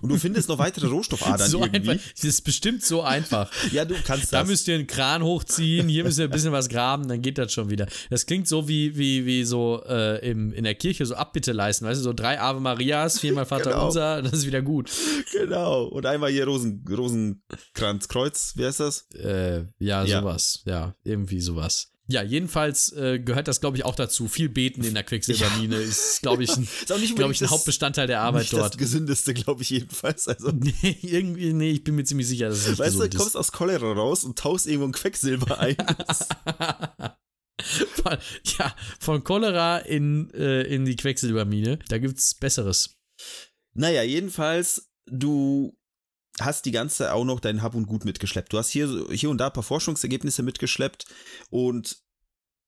[0.00, 1.90] Und du findest noch weitere Rohstoffadern so irgendwie.
[1.90, 2.04] einfach.
[2.14, 3.50] Das ist bestimmt so einfach.
[3.72, 4.48] Ja, du kannst Da das.
[4.48, 7.52] müsst ihr einen Kran hochziehen, hier müsst ihr ein bisschen was graben, dann geht das
[7.52, 7.88] schon wieder.
[8.08, 11.84] Das klingt so wie, wie, wie so äh, im, in der Kirche so Abbitte leisten,
[11.86, 13.86] weißt du, so drei Ave Marias, viermal Vater Genau.
[13.86, 14.90] Unser, das ist wieder gut.
[15.32, 15.86] genau.
[15.86, 19.08] Und einmal hier Rosen, Rosenkranz, Kreuz, wie heißt das?
[19.14, 20.20] Äh, ja, Ja.
[20.20, 20.62] sowas.
[20.66, 21.90] Ja, irgendwie sowas.
[22.06, 24.28] Ja, jedenfalls äh, gehört das, glaube ich, auch dazu.
[24.28, 27.44] Viel Beten in der Quecksilbermine ist, glaube ich, ein, Ist auch nicht glaube ich, ein
[27.44, 28.74] das- Hauptbestandteil der Arbeit Nicht dort.
[28.74, 30.28] das gesündeste, glaube ich jedenfalls.
[30.28, 33.16] Also, Nee, irgendwie, nee, ich bin mir ziemlich sicher, dass es nicht weißt du, du
[33.18, 35.76] kommst aus Cholera raus und tauchst irgendwo ein Quecksilber ein.
[37.62, 38.18] Von,
[38.58, 41.78] ja, von Cholera in, äh, in die Quecksilbermine.
[41.88, 42.98] Da gibt's Besseres.
[43.74, 45.74] Naja, jedenfalls, du
[46.40, 48.52] hast die ganze auch noch dein Hab und Gut mitgeschleppt.
[48.52, 51.06] Du hast hier, hier und da ein paar Forschungsergebnisse mitgeschleppt
[51.50, 51.98] und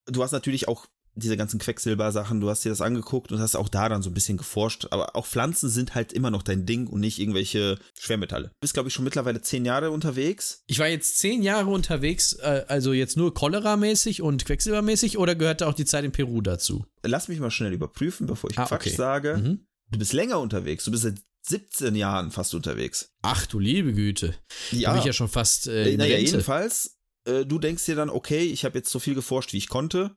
[0.07, 0.87] du hast natürlich auch
[1.19, 4.37] diese ganzen Quecksilber-Sachen, du hast dir das angeguckt und hast auch daran so ein bisschen
[4.37, 4.89] geforscht.
[4.91, 8.49] Aber auch Pflanzen sind halt immer noch dein Ding und nicht irgendwelche Schwermetalle.
[8.49, 10.63] Du bist, glaube ich, schon mittlerweile zehn Jahre unterwegs.
[10.67, 15.67] Ich war jetzt zehn Jahre unterwegs, äh, also jetzt nur Cholera-mäßig und Quecksilbermäßig oder gehörte
[15.67, 16.85] auch die Zeit in Peru dazu?
[17.03, 18.91] Lass mich mal schnell überprüfen, bevor ich Ah, Quatsch okay.
[18.95, 19.39] sage.
[19.39, 19.67] Mhm.
[19.91, 20.85] Du bist länger unterwegs.
[20.85, 21.17] Du bist seit
[21.49, 23.13] 17 Jahren fast unterwegs.
[23.23, 24.35] Ach du liebe Güte.
[24.73, 26.31] Da bin ich ja schon fast äh, in naja, Rente.
[26.31, 29.69] jedenfalls, äh, du denkst dir dann, okay, ich habe jetzt so viel geforscht, wie ich
[29.69, 30.17] konnte,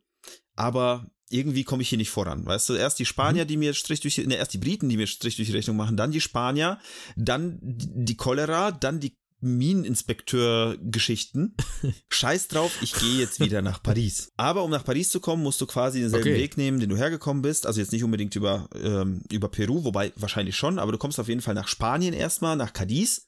[0.55, 2.45] aber irgendwie komme ich hier nicht voran.
[2.45, 3.47] Weißt du, erst die Spanier, Mhm.
[3.49, 5.95] die mir Strich durch, ne, erst die Briten, die mir Strich durch die Rechnung machen,
[5.95, 6.79] dann die Spanier,
[7.15, 11.55] dann die Cholera, dann die Mineninspekteur-Geschichten.
[12.09, 14.31] Scheiß drauf, ich gehe jetzt wieder nach Paris.
[14.37, 16.37] Aber um nach Paris zu kommen, musst du quasi denselben Okay.
[16.37, 17.65] Weg nehmen, den du hergekommen bist.
[17.65, 21.27] Also jetzt nicht unbedingt über, ähm, über Peru, wobei wahrscheinlich schon, aber du kommst auf
[21.27, 23.27] jeden Fall nach Spanien erstmal, nach Cadiz.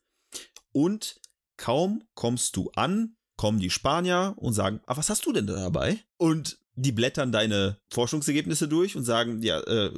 [0.74, 1.20] Und
[1.58, 5.56] kaum kommst du an, kommen die Spanier und sagen, ah, was hast du denn da
[5.56, 6.00] dabei?
[6.18, 9.92] Und die blättern deine Forschungsergebnisse durch und sagen, ja, äh,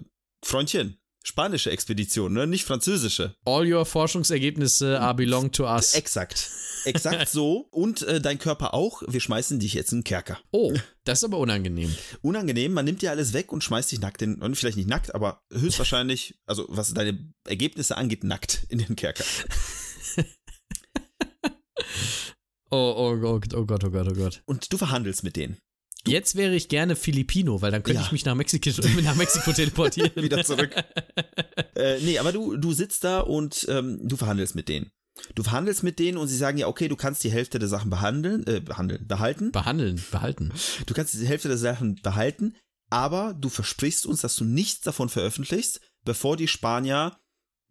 [0.44, 2.46] Freundchen, spanische Expedition, ne?
[2.46, 3.36] nicht französische.
[3.46, 5.96] All your Forschungsergebnisse are belong to us.
[5.96, 6.52] Exakt.
[6.86, 7.68] Exakt so.
[7.72, 9.02] Und äh, dein Körper auch.
[9.08, 10.40] Wir schmeißen dich jetzt in den Kerker.
[10.52, 10.74] Oh,
[11.06, 11.96] das ist aber unangenehm.
[12.22, 15.16] Unangenehm, man nimmt dir alles weg und schmeißt dich nackt in, und vielleicht nicht nackt,
[15.16, 19.24] aber höchstwahrscheinlich, also was deine Ergebnisse angeht, nackt in den Kerker.
[22.76, 24.42] Oh, oh Gott, oh Gott, oh Gott, oh Gott.
[24.48, 25.60] Und du verhandelst mit denen.
[26.06, 28.06] Jetzt wäre ich gerne Filipino, weil dann könnte Ja.
[28.06, 28.70] ich mich nach Mexiko,
[29.04, 30.12] nach Mexiko teleportieren.
[30.16, 30.72] Wieder zurück.
[31.76, 34.92] Äh, nee, aber du, du sitzt da und ähm, du verhandelst mit denen.
[35.34, 37.90] Du verhandelst mit denen und sie sagen ja, okay, du kannst die Hälfte der Sachen
[37.90, 39.52] behandeln, äh, behandeln, behalten.
[39.52, 40.52] Behandeln, behalten.
[40.86, 42.56] Du kannst die Hälfte der Sachen behalten,
[42.92, 47.18] aber du versprichst uns, dass du nichts davon veröffentlichst, bevor die Spanier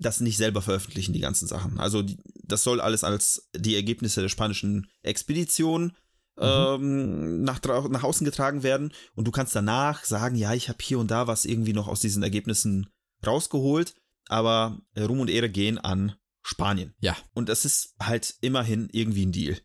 [0.01, 1.79] das nicht selber veröffentlichen, die ganzen Sachen.
[1.79, 5.92] Also die, das soll alles als die Ergebnisse der spanischen Expedition
[6.38, 10.99] ähm, nach, nach außen getragen werden und du kannst danach sagen, ja, ich habe hier
[10.99, 12.90] und da was irgendwie noch aus diesen Ergebnissen
[13.27, 13.95] rausgeholt,
[14.29, 16.95] aber äh, Ruhm und Ehre gehen an Spanien.
[17.01, 17.16] Ja.
[17.35, 19.59] Und das ist halt immerhin irgendwie ein Deal.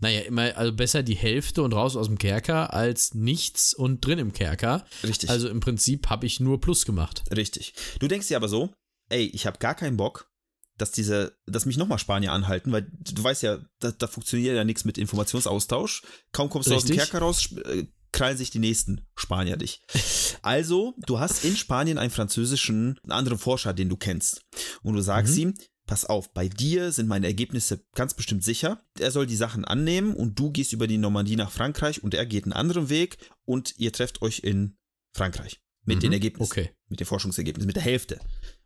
[0.00, 4.18] Naja, immer, also besser die Hälfte und raus aus dem Kerker als nichts und drin
[4.18, 4.86] im Kerker.
[5.02, 5.30] Richtig.
[5.30, 7.24] Also im Prinzip habe ich nur Plus gemacht.
[7.34, 7.74] Richtig.
[7.98, 8.72] Du denkst dir aber so,
[9.08, 10.30] ey, ich habe gar keinen Bock,
[10.78, 14.64] dass diese, dass mich nochmal Spanier anhalten, weil du weißt ja, da, da funktioniert ja
[14.64, 16.02] nichts mit Informationsaustausch.
[16.32, 16.96] Kaum kommst du aus dem.
[16.96, 19.82] Kerker raus, äh, krallen sich die nächsten Spanier dich.
[20.42, 24.42] Also, du hast in Spanien einen französischen, einen anderen Forscher, den du kennst.
[24.82, 25.54] Und du sagst ihm,
[25.86, 28.80] pass auf, bei dir sind meine Ergebnisse ganz bestimmt sicher.
[28.98, 32.26] Er soll die Sachen annehmen und du gehst über die Normandie nach Frankreich und er
[32.26, 34.76] geht einen anderen Weg und ihr trefft euch in
[35.12, 35.60] Frankreich.
[35.86, 36.50] Mit Mhm, den Ergebnissen.
[36.52, 36.70] okay.
[36.88, 38.18] Mit den Forschungsergebnissen, mit der Hälfte.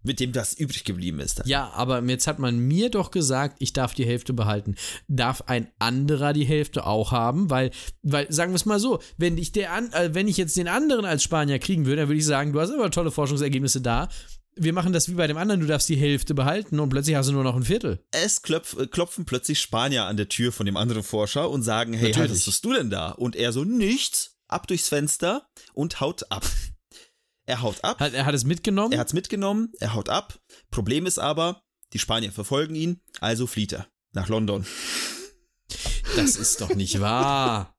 [0.02, 1.38] Mit dem, das übrig geblieben ist.
[1.38, 1.46] Dann.
[1.46, 4.74] Ja, aber jetzt hat man mir doch gesagt, ich darf die Hälfte behalten.
[5.06, 7.50] Darf ein anderer die Hälfte auch haben?
[7.50, 7.70] Weil,
[8.02, 10.68] weil sagen wir es mal so, wenn ich, der an, äh, wenn ich jetzt den
[10.68, 14.09] anderen als Spanier kriegen würde, dann würde ich sagen, du hast aber tolle Forschungsergebnisse da.
[14.56, 17.28] Wir machen das wie bei dem anderen, du darfst die Hälfte behalten und plötzlich hast
[17.28, 18.02] du nur noch ein Viertel.
[18.11, 21.92] Es klopf, äh, klopfen plötzlich Spanier an der Tür von dem anderen Forscher und sagen,
[21.92, 22.33] hey, Natürlich.
[22.33, 23.11] was tust du denn da?
[23.12, 26.44] Und er so, nichts, ab durchs Fenster und haut ab.
[27.50, 28.92] Er haut ab, Hat, er hat es mitgenommen?
[28.92, 30.38] er hat's mitgenommen, er haut ab.
[30.70, 34.64] Problem ist aber, die Spanier verfolgen ihn, also flieht er nach London.
[36.14, 37.74] das ist doch nicht wahr.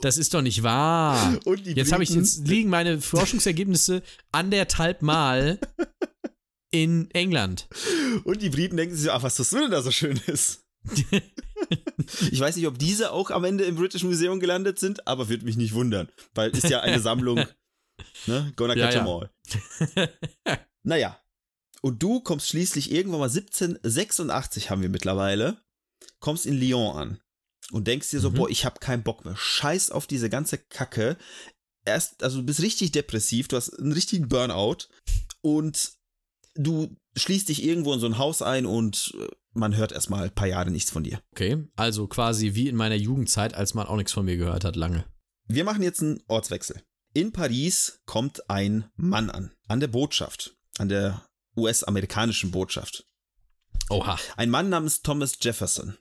[0.00, 1.38] Das ist doch nicht wahr.
[1.62, 5.58] Jetzt habe ich jetzt liegen meine Forschungsergebnisse anderthalb Mal
[6.70, 7.68] in England.
[8.24, 10.64] Und die Briten denken sich so, ach, was du denn da so Schönes?
[12.30, 15.44] ich weiß nicht, ob diese auch am Ende im British Museum gelandet sind, aber würde
[15.44, 17.44] mich nicht wundern, weil ist ja eine Sammlung,
[18.26, 18.52] ne?
[18.56, 19.12] Gonna Ja, catch 'em ja.
[19.14, 20.18] all.
[20.82, 21.20] naja.
[21.82, 25.58] Und du kommst schließlich irgendwann mal 1786 haben wir mittlerweile,
[26.20, 27.20] kommst in Lyon an
[27.72, 28.34] und denkst dir so, Mhm.
[28.34, 29.36] boah, ich habe keinen Bock mehr.
[29.36, 31.18] Scheiß auf diese ganze Kacke.
[31.84, 34.88] Erst, also du bist richtig depressiv, du hast einen richtigen Burnout
[35.42, 35.92] und
[36.54, 40.34] du schließt dich irgendwo in so ein Haus ein und äh, man hört erstmal ein
[40.34, 41.20] paar Jahre nichts von dir.
[41.32, 44.76] Okay, also quasi wie in meiner Jugendzeit, als man auch nichts von mir gehört hat,
[44.76, 45.04] lange.
[45.46, 46.82] Wir machen jetzt einen Ortswechsel.
[47.16, 51.24] In Paris kommt ein Mann an, an der Botschaft, an der
[51.56, 53.06] US-amerikanischen Botschaft.
[53.88, 54.18] Oha.
[54.36, 55.96] Ein Mann namens Thomas Jefferson.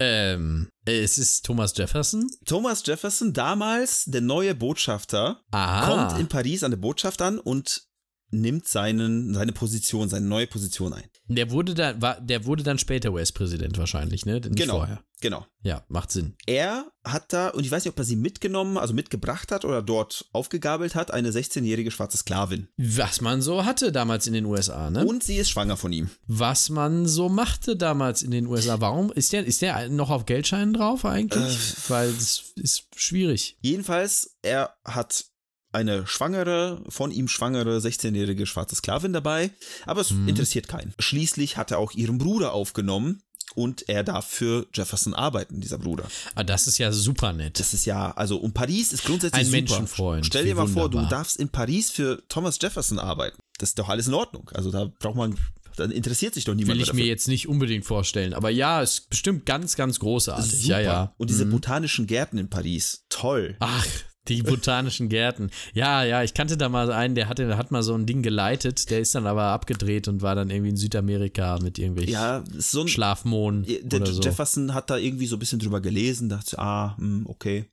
[0.00, 2.28] Ähm, es ist Thomas Jefferson.
[2.46, 5.86] Thomas Jefferson, damals der neue Botschafter, Aha.
[5.86, 7.86] kommt in Paris an der Botschaft an und
[8.32, 11.04] nimmt seinen, seine Position, seine neue Position ein.
[11.28, 14.40] der wurde dann, war, der wurde dann später US-Präsident wahrscheinlich, ne?
[14.40, 14.78] Nicht Genau.
[14.78, 15.02] vorher.
[15.20, 15.46] Genau.
[15.62, 16.34] Ja, macht Sinn.
[16.46, 19.80] Er hat da, und ich weiß nicht, ob er sie mitgenommen, also mitgebracht hat oder
[19.80, 22.66] dort aufgegabelt hat, eine 16-jährige schwarze Sklavin.
[22.76, 25.06] Was man so hatte damals in den USA, ne?
[25.06, 26.10] Und sie ist schwanger von ihm.
[26.26, 28.80] Was man so machte damals in den USA.
[28.80, 29.12] Warum?
[29.12, 31.40] Ist der, ist der noch auf Geldscheinen drauf eigentlich?
[31.56, 31.90] Äh.
[31.90, 33.56] Weil das ist schwierig.
[33.60, 35.26] Jedenfalls, er hat
[35.72, 39.50] eine schwangere, von ihm schwangere 16-jährige schwarze Sklavin dabei,
[39.86, 40.28] aber es Mhm.
[40.28, 40.94] interessiert keinen.
[40.98, 43.22] Schließlich hat er auch ihren Bruder aufgenommen
[43.54, 46.04] und er darf für Jefferson arbeiten, dieser Bruder.
[46.34, 47.58] Ah, das ist ja super nett.
[47.60, 49.56] Das ist ja, also, und Paris ist grundsätzlich Ein super.
[49.58, 51.18] Menschenfreund, Stell dir mal vor, du wunderbar.
[51.18, 53.38] darfst in Paris für Thomas Jefferson arbeiten.
[53.58, 54.50] Das ist doch alles in Ordnung.
[54.54, 55.36] Also da braucht man,
[55.76, 57.00] dann interessiert sich doch niemand Will ich dafür.
[57.02, 58.34] mir jetzt nicht unbedingt vorstellen.
[58.34, 60.50] Aber ja, ist bestimmt ganz, ganz großartig.
[60.50, 60.68] Super.
[60.68, 61.14] Ja, ja.
[61.18, 61.50] Und diese Mhm.
[61.52, 63.56] botanischen Gärten in Paris, toll.
[63.60, 63.86] Ach,
[64.28, 65.50] Die botanischen Gärten.
[65.74, 68.88] Ja, ja, ich kannte da mal einen, der hatte, hat mal so ein Ding geleitet,
[68.90, 72.82] der ist dann aber abgedreht und war dann irgendwie in Südamerika mit irgendwelchen Ja, so
[72.82, 74.22] ein Schlafmohn der oder so.
[74.22, 77.68] Jefferson hat da irgendwie so ein bisschen drüber gelesen, dachte, ah, hm, okay.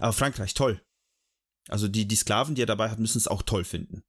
[0.00, 0.82] Aber Frankreich, toll.
[1.68, 4.02] Also die, die Sklaven, die er dabei hat, müssen es auch toll finden.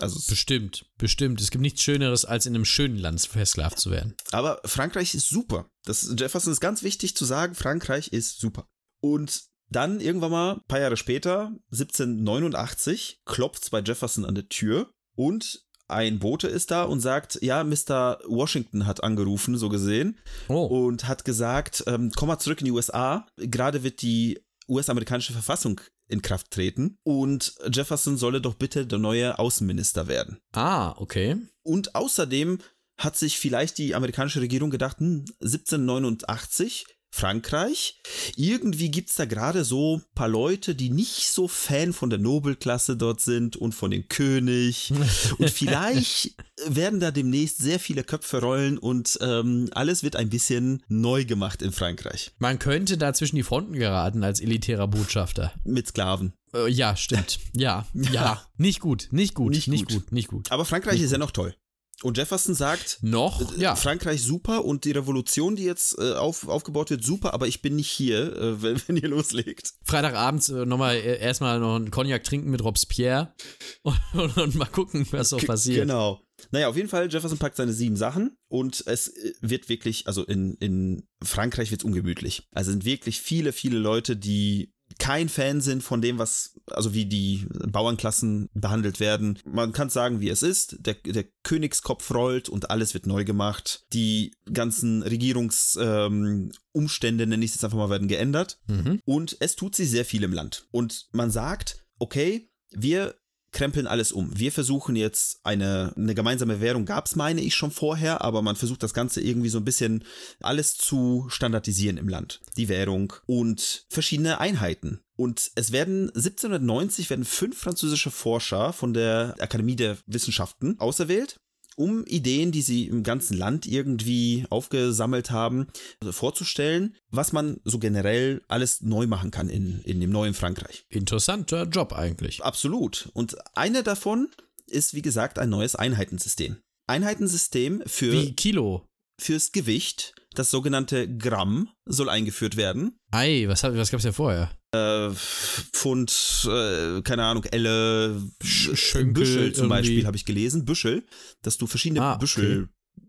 [0.00, 1.40] Also es, Bestimmt, bestimmt.
[1.40, 4.16] Es gibt nichts Schöneres, als in einem schönen Land versklavt zu werden.
[4.32, 5.70] aber Frankreich ist super.
[5.84, 8.66] Das Jefferson ist ganz wichtig zu sagen, Frankreich ist super.
[9.00, 14.90] Und dann irgendwann mal, ein paar Jahre später, 1789, klopft bei Jefferson an der Tür
[15.16, 18.18] und ein Bote ist da und sagt, ja, Mr.
[18.28, 22.70] Washington hat angerufen, so gesehen, Oh, und hat gesagt, ähm, komm mal zurück in die
[22.70, 23.26] USA.
[23.36, 29.38] Gerade wird die US-amerikanische Verfassung in Kraft treten und Jefferson solle doch bitte der neue
[29.38, 30.38] Außenminister werden.
[30.52, 31.36] ah, okay.
[31.62, 32.58] Und außerdem
[32.96, 38.00] hat sich vielleicht die amerikanische Regierung gedacht, hm, 1789, Frankreich,
[38.36, 42.96] irgendwie gibt's da gerade so ein paar Leute, die nicht so Fan von der Nobelklasse
[42.96, 44.92] dort sind und von dem König.
[45.38, 46.34] Und vielleicht
[46.66, 51.62] werden da demnächst sehr viele Köpfe rollen und ähm, alles wird ein bisschen neu gemacht
[51.62, 52.32] in Frankreich.
[52.38, 55.52] Man könnte da zwischen die Fronten geraten als elitärer Botschafter.
[55.64, 56.32] Mit Sklaven.
[56.54, 57.38] Äh, ja, stimmt.
[57.54, 58.42] Ja, ja.
[58.56, 59.94] Nicht gut, nicht gut, Nicht nicht, gut.
[59.94, 60.12] gut.
[60.12, 60.50] nicht gut.
[60.52, 61.54] Aber Frankreich ist ja noch toll.
[62.02, 63.76] Und Jefferson sagt, Noch, Äh, ja.
[63.76, 67.76] Frankreich super und die Revolution, die jetzt äh, auf, aufgebaut wird, super, aber ich bin
[67.76, 69.72] nicht hier, äh, wenn, wenn ihr loslegt.
[69.84, 73.34] Freitagabends äh, nochmal äh, erstmal noch einen Cognac trinken mit Robespierre
[73.82, 75.80] und, und, und mal gucken, was so G- passiert.
[75.86, 76.20] Genau.
[76.52, 80.24] Naja, auf jeden Fall, Jefferson packt seine sieben Sachen und es äh, wird wirklich, also
[80.24, 82.48] in, in Frankreich wird es ungemütlich.
[82.52, 87.06] Also sind wirklich viele, viele Leute, die kein Fan sind von dem, was, also wie
[87.06, 89.38] die Bauernklassen behandelt werden.
[89.44, 90.76] Man kann sagen, wie es ist.
[90.80, 93.86] Der, der Königskopf rollt und alles wird neu gemacht.
[93.92, 98.58] Die ganzen Regierungsumstände, ähm, nenne ich es jetzt einfach mal, werden geändert.
[98.66, 99.00] Mhm.
[99.04, 100.66] Und es tut sich sehr viel im Land.
[100.70, 103.14] Und man sagt, okay, wir
[103.52, 104.38] krempeln alles um.
[104.38, 108.56] Wir versuchen jetzt eine, eine gemeinsame Währung, gab es meine ich schon vorher, aber man
[108.56, 110.04] versucht das Ganze irgendwie so ein bisschen
[110.40, 112.40] alles zu standardisieren im Land.
[112.56, 115.00] Die Währung und verschiedene Einheiten.
[115.16, 121.40] Und es werden 1790 werden fünf französische Forscher von der Akademie der Wissenschaften auserwählt,
[121.80, 125.68] um Ideen, die sie im ganzen Land irgendwie aufgesammelt haben,
[126.00, 130.84] also vorzustellen, was man so generell alles neu machen kann in, in dem neuen Frankreich.
[130.90, 132.44] Interessanter Job eigentlich.
[132.44, 133.08] Absolut.
[133.14, 134.28] Und eine davon
[134.66, 136.58] ist, wie gesagt, ein neues Einheitensystem.
[136.86, 138.86] Einheitensystem für, Wie Kilo.
[139.20, 142.96] fürs Gewicht, das sogenannte Gramm, soll eingeführt werden.
[143.10, 144.50] Ei, was, hab- was gab's ja vorher?
[144.72, 149.68] Äh, Pfund, äh, keine Ahnung, Elle, Sch- Schönkel Büschel zum irgendwie.
[149.68, 150.64] Beispiel habe ich gelesen.
[150.64, 151.04] Büschel,
[151.42, 152.66] dass du verschiedene Ah, okay.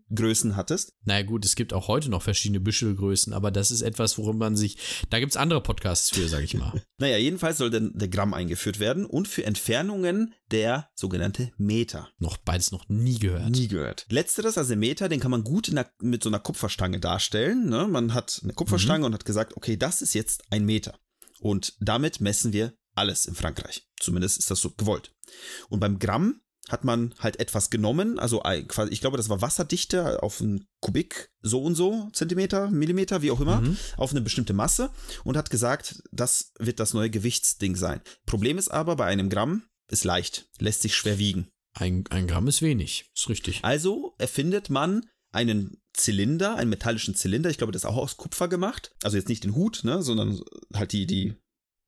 [0.08, 0.94] Büschelgrößen hattest.
[1.04, 4.56] Na gut, es gibt auch heute noch verschiedene Büschelgrößen, aber das ist etwas, worum man
[4.56, 4.76] sich.
[5.10, 6.82] Da gibt's andere Podcasts für, sag ich mal.
[6.98, 12.08] Naja, jedenfalls soll dann der Gramm eingeführt werden und für Entfernungen der sogenannte Meter.
[12.18, 13.50] noch beides noch nie gehört.
[13.50, 14.06] Nie gehört.
[14.08, 17.68] Letzteres, also Meter, den kann man gut der, mit so einer Kupferstange darstellen.
[17.68, 17.88] Ne?
[17.88, 20.98] Man hat eine Kupferstange und hat gesagt, okay, das ist jetzt ein Meter.
[21.42, 23.88] Und damit messen wir alles in Frankreich.
[24.00, 25.12] Zumindest ist das so gewollt.
[25.68, 28.42] Und beim Gramm hat man halt etwas genommen, also
[28.90, 33.40] ich glaube, das war Wasserdichte auf einen Kubik, so und so, Zentimeter, Millimeter, wie auch
[33.40, 33.76] immer, Mhm.
[33.96, 34.90] auf eine bestimmte Masse
[35.24, 38.00] und hat gesagt, das wird das neue Gewichtsding sein.
[38.26, 41.48] Problem ist aber, bei einem Gramm ist leicht, lässt sich schwer wiegen.
[41.74, 43.64] Ein, ein Gramm ist wenig, ist richtig.
[43.64, 47.50] Also erfindet man einen Zylinder, einen metallischen Zylinder.
[47.50, 48.94] Ich glaube, das ist auch aus Kupfer gemacht.
[49.02, 50.40] Also jetzt nicht den Hut, ne, sondern
[50.74, 51.34] halt die, die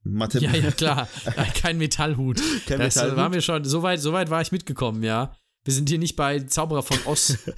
[0.03, 0.38] Matte.
[0.38, 1.09] Ja, ja, klar.
[1.25, 2.40] Äh, Kein Metallhut.
[2.67, 3.17] Kein das Metallhut.
[3.17, 5.37] war mir schon, so weit, so weit war ich mitgekommen, ja.
[5.64, 7.38] Wir sind hier nicht bei Zauberer von Oz.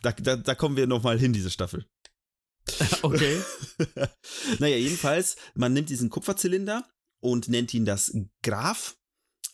[0.00, 1.86] Da, da, da kommen wir nochmal hin, diese Staffel.
[3.02, 3.40] Okay.
[4.58, 6.88] naja, jedenfalls, man nimmt diesen Kupferzylinder
[7.20, 8.96] und nennt ihn das Graph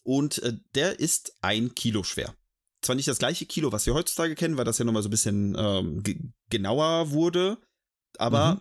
[0.04, 2.34] und äh, der ist ein Kilo schwer.
[2.88, 5.10] Zwar nicht das gleiche Kilo, was wir heutzutage kennen, weil das ja nochmal so ein
[5.10, 6.16] bisschen ähm, ge
[6.48, 7.58] genauer wurde,
[8.16, 8.60] aber Mhm.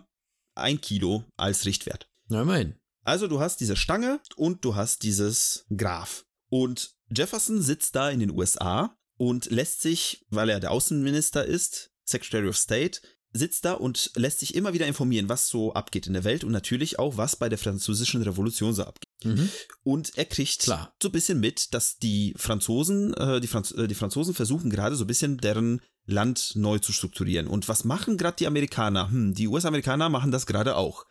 [0.54, 2.10] ein Kilo als Richtwert.
[2.28, 2.74] Na, immerhin.
[3.04, 6.26] Also du hast diese Stange und du hast dieses Graph.
[6.50, 11.90] Und Jefferson sitzt da in den USA und lässt sich, weil er der Außenminister ist,
[12.04, 13.00] Secretary of State,
[13.32, 16.52] sitzt da und lässt sich immer wieder informieren, was so abgeht in der Welt und
[16.52, 19.07] natürlich auch, was bei der französischen Revolution so abgeht.
[19.24, 19.48] Mhm.
[19.82, 20.94] Und er kriegt Klar.
[21.02, 24.96] so ein bisschen mit, dass die Franzosen, äh, die, Franz äh, die Franzosen versuchen gerade
[24.96, 27.46] so ein bisschen deren Land neu zu strukturieren.
[27.46, 29.10] Und was machen gerade die Amerikaner?
[29.10, 31.04] Hm, die US-Amerikaner machen das gerade auch.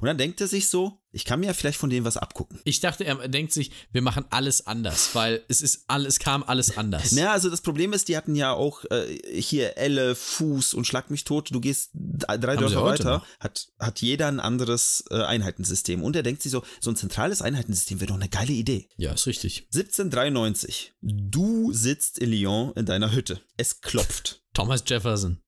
[0.00, 2.58] Und dann denkt er sich so, ich kann mir ja vielleicht von dem was abgucken.
[2.64, 6.76] Ich dachte, er denkt sich, wir machen alles anders, weil es ist alles, kam alles
[6.78, 7.12] anders.
[7.12, 11.10] Naja, also das Problem ist, die hatten ja auch äh, hier Elle, Fuß und Schlag
[11.10, 11.50] mich tot.
[11.52, 13.26] Du gehst drei Haben Dörfer weiter, noch.
[13.40, 16.02] hat, hat jeder ein anderes äh, Einheitensystem.
[16.02, 18.88] Und er denkt sich so, so ein zentrales Einheitensystem wäre doch eine geile Idee.
[18.96, 19.66] Ja, ist richtig.
[19.74, 20.94] 1793.
[21.02, 23.40] Du sitzt in Lyon in deiner Hütte.
[23.58, 24.42] Es klopft.
[24.54, 25.42] Thomas Jefferson.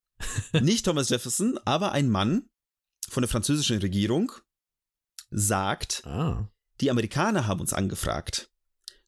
[0.60, 2.48] Nicht Thomas Jefferson, aber ein Mann
[3.10, 4.32] von der französischen Regierung
[5.30, 6.48] sagt, Ah.
[6.80, 8.50] die Amerikaner haben uns angefragt.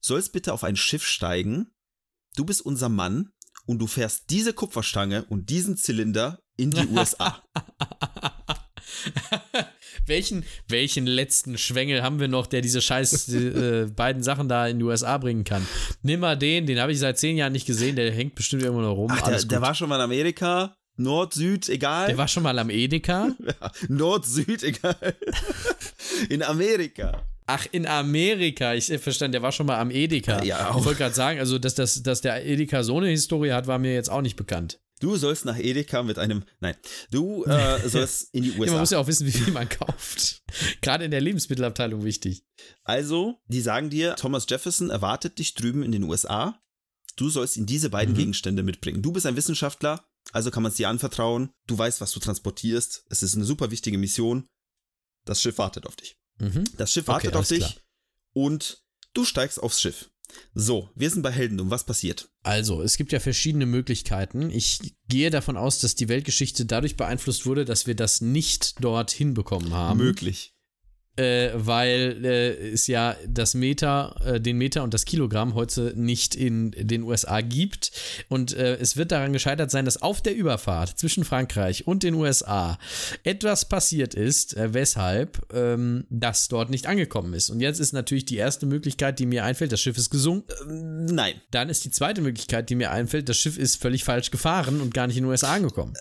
[0.00, 1.72] Sollst bitte auf ein Schiff steigen.
[2.36, 3.32] Du bist unser Mann
[3.66, 7.42] und du fährst diese Kupferstange und diesen Zylinder in die USA.
[10.06, 14.78] welchen, welchen letzten Schwengel haben wir noch, der diese scheiß äh, beiden Sachen da in
[14.78, 15.66] die USA bringen kann?
[16.02, 18.82] Nimm mal den, den habe ich seit zehn Jahren nicht gesehen, der hängt bestimmt irgendwo
[18.82, 19.10] noch rum.
[19.10, 20.76] Ach, der, der war schon mal in Amerika.
[20.96, 22.06] Nord, Süd, egal.
[22.08, 23.28] der war schon mal am Edeka.
[23.60, 24.96] Ja, Nord, Süd, egal.
[26.28, 27.22] In Amerika.
[27.48, 28.74] Ach, in Amerika.
[28.74, 30.42] Ich verstand, der war schon mal am Edeka.
[30.42, 30.78] Ja, auch.
[30.80, 33.78] Ich wollte gerade sagen, also, dass, dass, dass der Edeka so eine Historie hat, war
[33.78, 34.80] mir jetzt auch nicht bekannt.
[34.98, 36.42] Du sollst nach Edeka mit einem.
[36.58, 36.74] Nein,
[37.12, 38.78] du äh, sollst in die Ja, man USA.
[38.80, 40.42] muss ja auch wissen, wie viel man kauft.
[40.80, 42.44] Gerade in der Lebensmittelabteilung wichtig.
[42.82, 46.60] Also, die sagen dir, Thomas Jefferson erwartet dich drüben in den USA.
[47.14, 48.18] Du sollst ihm diese beiden Mhm.
[48.18, 49.02] Gegenstände mitbringen.
[49.02, 50.04] Du bist ein Wissenschaftler,
[50.36, 51.50] also kann man es dir anvertrauen.
[51.66, 53.06] Du weißt, was du transportierst.
[53.08, 54.46] Es ist eine super wichtige Mission.
[55.24, 56.18] Das Schiff wartet auf dich.
[56.38, 56.64] Mhm.
[56.76, 57.74] Das Schiff Okay, wartet auf alles dich klar.
[58.34, 60.10] und du steigst aufs Schiff.
[60.54, 61.70] So, wir sind bei Heldendum.
[61.70, 62.28] Was passiert?
[62.42, 64.50] Also, es gibt ja verschiedene Möglichkeiten.
[64.50, 69.10] Ich gehe davon aus, dass die Weltgeschichte dadurch beeinflusst wurde, dass wir das nicht dort
[69.12, 69.98] hinbekommen haben.
[69.98, 70.52] Möglich.
[71.16, 76.34] Äh, weil äh, es ja das Meter, äh, den Meter und das Kilogramm heute nicht
[76.34, 77.90] in den USA gibt.
[78.28, 82.14] Und äh, es wird daran gescheitert sein, dass auf der Überfahrt zwischen Frankreich und den
[82.14, 82.78] USA
[83.24, 87.48] etwas passiert ist, äh, weshalb ähm, das dort nicht angekommen ist.
[87.48, 90.52] Und jetzt ist natürlich die erste Möglichkeit, die mir einfällt, das Schiff ist gesunken.
[90.68, 91.40] Ähm, Nein.
[91.50, 94.92] Dann ist die zweite Möglichkeit, die mir einfällt, das Schiff ist völlig falsch gefahren und
[94.92, 95.94] gar nicht in den USA angekommen.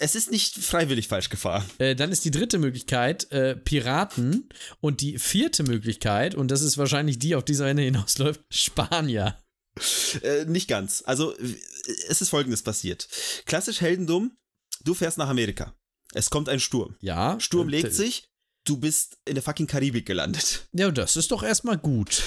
[0.00, 1.64] Es ist nicht freiwillig falsch gefahren.
[1.78, 4.48] Äh, dann ist die dritte Möglichkeit äh, Piraten
[4.80, 8.40] und die vierte Möglichkeit, und das ist wahrscheinlich die, auf die es am Ende hinausläuft,
[8.50, 9.38] Spanier.
[10.22, 11.02] Äh, nicht ganz.
[11.06, 11.34] Also,
[12.08, 13.08] es ist folgendes passiert.
[13.46, 14.36] Klassisch Heldendum,
[14.84, 15.74] du fährst nach Amerika.
[16.14, 16.96] Es kommt ein Sturm.
[17.00, 17.40] Ja.
[17.40, 18.28] Sturm äh, legt sich,
[18.64, 20.68] du bist in der fucking Karibik gelandet.
[20.72, 22.22] Ja, das ist doch erstmal gut.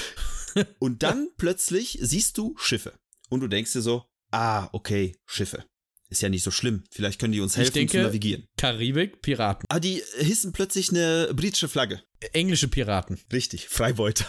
[0.80, 2.94] Und dann plötzlich siehst du Schiffe.
[3.30, 5.66] Und du denkst dir so, ah, okay, Schiffe.
[6.10, 6.84] Ist ja nicht so schlimm.
[6.92, 8.48] Vielleicht können die uns helfen denke- zu navigieren.
[8.58, 9.66] Karibik, Piraten.
[9.70, 12.02] Ah, die hissen plötzlich eine britische Flagge.
[12.34, 13.20] Englische Piraten.
[13.32, 14.26] Richtig, Freibeuter.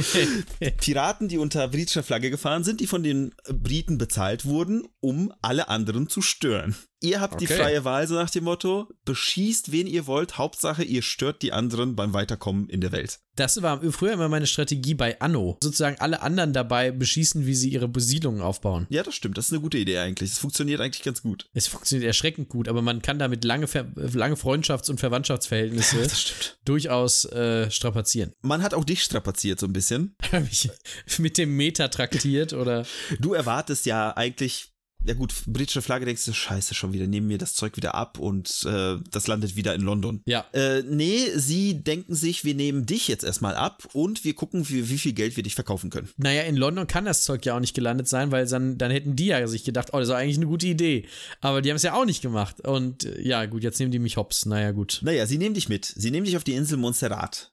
[0.78, 5.68] Piraten, die unter britischer Flagge gefahren sind, die von den Briten bezahlt wurden, um alle
[5.68, 6.74] anderen zu stören.
[7.02, 7.56] Ihr habt die Okay.
[7.56, 11.96] freie Wahl, so nach dem Motto, beschießt, wen ihr wollt, Hauptsache, ihr stört die anderen
[11.96, 13.18] beim Weiterkommen in der Welt.
[13.34, 15.58] Das war früher immer meine Strategie bei Anno.
[15.62, 18.86] Sozusagen alle anderen dabei beschießen, wie sie ihre Besiedlungen aufbauen.
[18.90, 20.30] Ja, das stimmt, das ist eine gute Idee eigentlich.
[20.30, 21.48] Das funktioniert eigentlich ganz gut.
[21.54, 26.06] Es funktioniert erschreckend gut, aber man kann damit lange, Ver lange Freundschafts- und Verwandtschaftsverhältnisse
[26.64, 28.32] durchaus äh, strapazieren.
[28.42, 30.14] Man hat auch dich strapaziert so ein bisschen.
[31.18, 32.86] Mit dem Meter traktiert oder
[33.18, 34.71] Du erwartest ja eigentlich,
[35.04, 38.18] ja gut, britische Flagge denkst du, scheiße, schon wieder, nehmen wir das Zeug wieder ab
[38.18, 40.22] und äh, das landet wieder in London.
[40.26, 40.44] ja.
[40.52, 44.88] Äh, nee, sie denken sich, wir nehmen dich jetzt erstmal ab und wir gucken, wie,
[44.88, 46.08] wie viel Geld wir dich verkaufen können.
[46.16, 49.16] Naja, in London kann das Zeug ja auch nicht gelandet sein, weil dann, dann hätten
[49.16, 51.06] die ja sich gedacht, oh, das ist eigentlich eine gute Idee.
[51.40, 52.60] Aber die haben es ja auch nicht gemacht.
[52.60, 54.46] Und äh, ja, gut, jetzt nehmen die mich hops.
[54.46, 55.00] Naja, gut.
[55.02, 55.84] Naja, sie nehmen dich mit.
[55.84, 57.52] Sie nehmen dich auf die Insel Montserrat.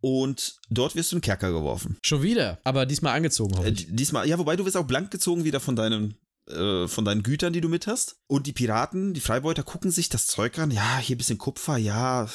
[0.00, 1.96] Und dort wirst du in den Kerker geworfen.
[2.04, 5.44] Schon wieder, aber diesmal angezogen, hoffe Äh, diesmal, ja, wobei du wirst auch blank gezogen
[5.44, 6.14] wieder von deinen,
[6.48, 8.16] äh, von deinen Gütern, die du mit hast.
[8.26, 10.70] Und die Piraten, die Freibeuter gucken sich das Zeug an.
[10.70, 12.28] Ja, hier ein bisschen Kupfer, ja,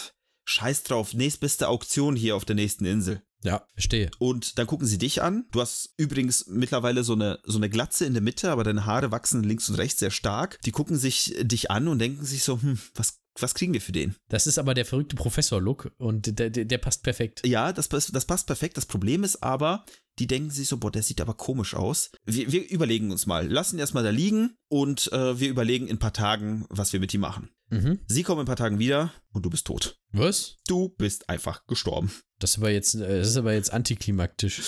[0.46, 1.14] scheiß drauf.
[1.14, 3.22] Nächstbeste Auktion hier auf der nächsten Insel.
[3.44, 4.12] Ja, verstehe.
[4.20, 5.46] Und dann gucken sie dich an.
[5.52, 9.12] Du hast übrigens mittlerweile so eine, so eine Glatze in der Mitte, aber deine Haare
[9.12, 10.60] wachsen links und rechts sehr stark.
[10.62, 13.92] Die gucken sich dich an und denken sich so, hm, was, was kriegen wir für
[13.94, 14.16] den?
[14.30, 17.42] Das ist aber der verrückte Professor-Look und der, der, der passt perfekt.
[17.46, 18.78] Ja, das, das passt perfekt.
[18.78, 19.86] Das Problem ist aber,
[20.22, 22.12] die denken sich so, boah, der sieht aber komisch aus.
[22.26, 25.96] Wir, wir überlegen uns mal, lassen ihn erstmal da liegen und äh, wir überlegen in
[25.96, 27.50] ein paar Tagen, was wir mit ihm machen.
[27.70, 28.02] Mhm.
[28.06, 30.00] Sie kommen in ein paar Tagen wieder und du bist tot.
[30.12, 30.58] Was?
[30.68, 32.12] Du bist einfach gestorben.
[32.38, 34.62] Das ist aber jetzt, äh, das ist aber jetzt antiklimaktisch.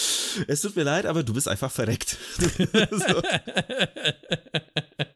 [0.47, 2.17] Es tut mir leid, aber du bist einfach verreckt.
[2.39, 3.21] so.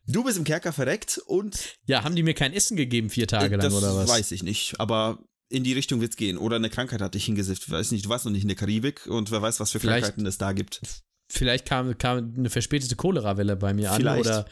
[0.05, 3.55] Du bist im Kerker verreckt und ja, haben die mir kein Essen gegeben vier Tage
[3.55, 4.07] lang das oder was?
[4.07, 5.17] weiß ich nicht, aber
[5.49, 6.37] in die Richtung wird's gehen.
[6.37, 7.69] Oder eine Krankheit hat dich hingesifft.
[7.69, 10.03] Weiß nicht, du warst noch nicht in der Karibik und wer weiß, was für Vielleicht-
[10.05, 10.81] Krankheiten es da gibt.
[11.29, 14.21] Vielleicht kam, kam eine verspätete Cholerawelle bei mir an Vielleicht.
[14.21, 14.47] oder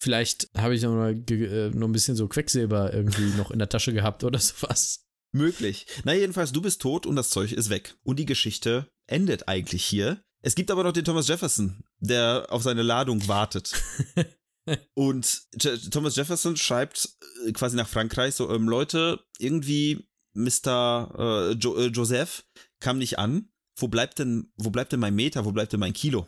[0.00, 3.68] vielleicht habe ich noch, mal äh, noch ein bisschen so Quecksilber irgendwie noch in der
[3.68, 5.06] Tasche gehabt oder sowas.
[5.32, 5.86] Möglich.
[6.04, 7.96] Na, jedenfalls, du bist tot und das Zeug ist weg.
[8.02, 10.22] Und die Geschichte endet eigentlich hier.
[10.42, 13.72] Es gibt aber noch den Thomas Jefferson, der auf seine Ladung wartet.
[14.94, 15.42] und
[15.90, 17.08] Thomas Jefferson schreibt
[17.46, 20.07] äh, quasi nach Frankreich so, ähm, Leute, irgendwie
[20.38, 21.50] Mr.
[21.50, 22.44] Äh, jo äh, Joseph
[22.80, 23.50] kam nicht an.
[23.76, 25.44] Wo bleibt denn, wo bleibt denn mein Meter?
[25.44, 26.26] Wo bleibt denn mein Kilo?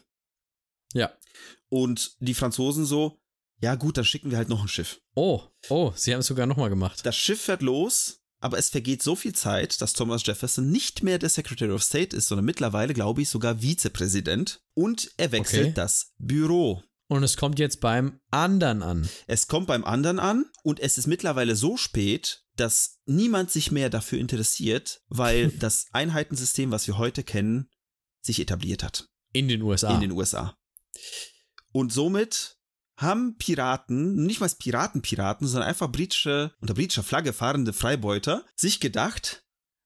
[0.92, 1.11] Ja.
[1.68, 3.20] Und die Franzosen so,
[3.61, 5.00] ja gut, dann schicken wir halt noch ein Schiff.
[5.14, 7.00] Oh, oh, sie haben es sogar nochmal gemacht.
[7.04, 11.18] Das Schiff fährt los, aber es vergeht so viel Zeit, dass Thomas Jefferson nicht mehr
[11.18, 14.62] der Secretary of State ist, sondern mittlerweile, glaube ich, sogar Vizepräsident.
[14.74, 15.72] Und er wechselt Okay.
[15.74, 16.82] das Büro.
[17.11, 19.08] Und es kommt jetzt beim anderen an.
[19.26, 23.90] Es kommt beim anderen an und es ist mittlerweile so spät, dass niemand sich mehr
[23.90, 27.68] dafür interessiert, weil das Einheitensystem, was wir heute kennen,
[28.22, 29.92] sich etabliert hat In den USA.
[29.92, 30.56] in den USA.
[31.72, 32.58] Und somit
[32.96, 39.42] haben Piraten, nicht mal Piraten-Piraten, sondern einfach britische, unter britischer Flagge fahrende Freibeuter, sich gedacht,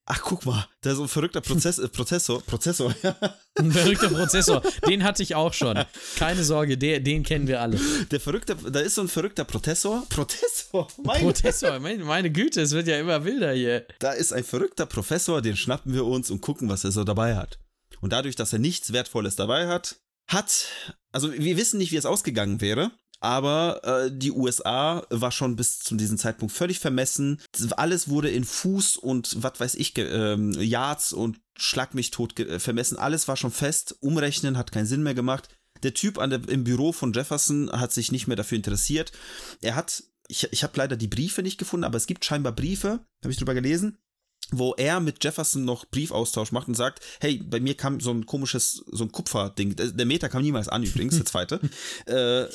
[0.07, 2.95] ach guck mal, da ist so ein verrückter Prozess, äh, Prozessor, Prozessor,
[3.57, 4.63] Ein verrückter Prozessor.
[4.89, 5.79] Den hatte ich auch schon.
[6.17, 7.79] Keine Sorge, der, den kennen wir alle.
[8.11, 12.73] der verrückte, da ist so ein verrückter Prozessor, Prozessor, mein Prozessor, meine, meine Güte, es
[12.73, 13.87] wird ja immer wilder hier.
[14.01, 17.37] Da ist ein verrückter Professor, den schnappen wir uns und gucken, was er so dabei
[17.37, 17.59] hat.
[18.01, 19.97] Und dadurch, dass er nichts Wertvolles dabei hat,
[20.27, 20.67] hat,
[21.13, 22.91] also wir wissen nicht, wie es ausgegangen wäre,
[23.25, 27.41] aber äh, die USA war schon bis zu diesem Zeitpunkt völlig vermessen.
[27.71, 32.59] Alles wurde in Fuß und was weiß ich, ähm, Yards und Schlag mich tot äh,
[32.59, 32.99] vermessen.
[32.99, 33.97] Alles war schon fest.
[34.01, 35.49] Umrechnen hat keinen Sinn mehr gemacht.
[35.83, 39.13] Der Typ an der, im Büro von Jefferson hat sich nicht mehr dafür interessiert.
[39.63, 43.01] Er hat, ich, ich habe leider die Briefe nicht gefunden, aber es gibt scheinbar Briefe,
[43.23, 43.97] habe ich drüber gelesen,
[44.51, 48.27] wo er mit Jefferson noch Briefaustausch macht und sagt, hey, bei mir kam so ein
[48.27, 51.61] komisches, so ein Kupferding, der Meter kam niemals an übrigens, der zweite.
[52.07, 52.47] äh,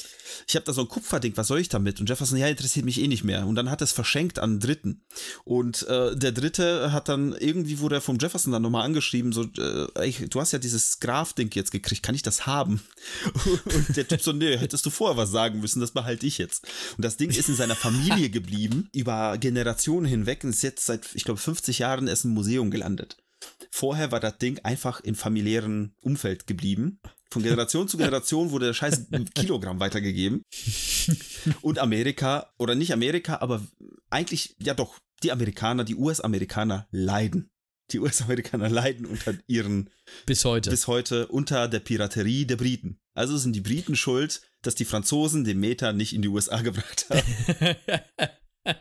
[0.47, 1.99] ich habe da so ein Kupferding, was soll ich damit?
[1.99, 3.47] Und Jefferson, ja, interessiert mich eh nicht mehr.
[3.47, 5.01] Und dann hat er es verschenkt an einen Dritten.
[5.43, 9.43] Und äh, der Dritte hat dann, irgendwie wurde er vom Jefferson dann nochmal angeschrieben, so,
[9.57, 12.81] äh, ey, du hast ja dieses Graf-Ding jetzt gekriegt, kann ich das haben?
[13.65, 16.67] Und der Typ so, nee, hättest du vorher was sagen müssen, das behalte ich jetzt.
[16.97, 21.07] Und das Ding ist in seiner Familie geblieben, über Generationen hinweg und ist jetzt seit,
[21.13, 23.17] ich glaube, 50 Jahren erst im Museum gelandet.
[23.71, 26.99] Vorher war das Ding einfach im familiären Umfeld geblieben.
[27.31, 29.05] Von Generation zu Generation wurde der scheiß
[29.35, 30.43] Kilogramm weitergegeben.
[31.61, 33.65] Und Amerika, oder nicht Amerika, aber
[34.09, 37.49] eigentlich, ja doch, die Amerikaner, die US-Amerikaner leiden.
[37.91, 39.89] Die US-Amerikaner leiden unter ihren,
[40.25, 40.69] Bis heute.
[40.69, 42.99] bis heute, unter der Piraterie der Briten.
[43.13, 47.07] Also sind die Briten schuld, dass die Franzosen den Meter nicht in die USA gebracht
[47.09, 47.75] haben.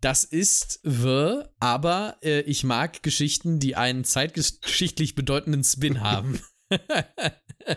[0.00, 6.40] Das ist wirr, aber äh, ich mag Geschichten, die einen zeitgeschichtlich bedeutenden Spin haben.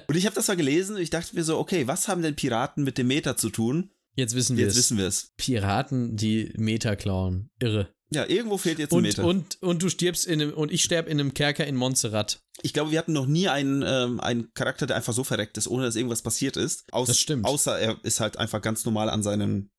[0.07, 2.35] Und ich habe das mal gelesen und ich dachte mir so, okay, was haben denn
[2.35, 3.91] Piraten mit dem Meter zu tun?
[4.15, 4.77] Jetzt wissen wir Jetzt es.
[4.77, 5.31] wissen wir es.
[5.37, 7.49] Piraten, die Meter klauen.
[7.59, 7.89] Irre.
[8.13, 9.23] Ja, irgendwo fehlt jetzt ein Und, Meter.
[9.25, 12.41] und, und du stirbst in einem, und ich sterbe in einem Kerker in Montserrat.
[12.61, 15.67] Ich glaube, wir hatten noch nie einen, ähm, einen Charakter, der einfach so verreckt ist,
[15.67, 16.83] ohne dass irgendwas passiert ist.
[16.93, 17.45] Aus, Das stimmt.
[17.45, 19.69] Außer er ist halt einfach ganz normal an seinem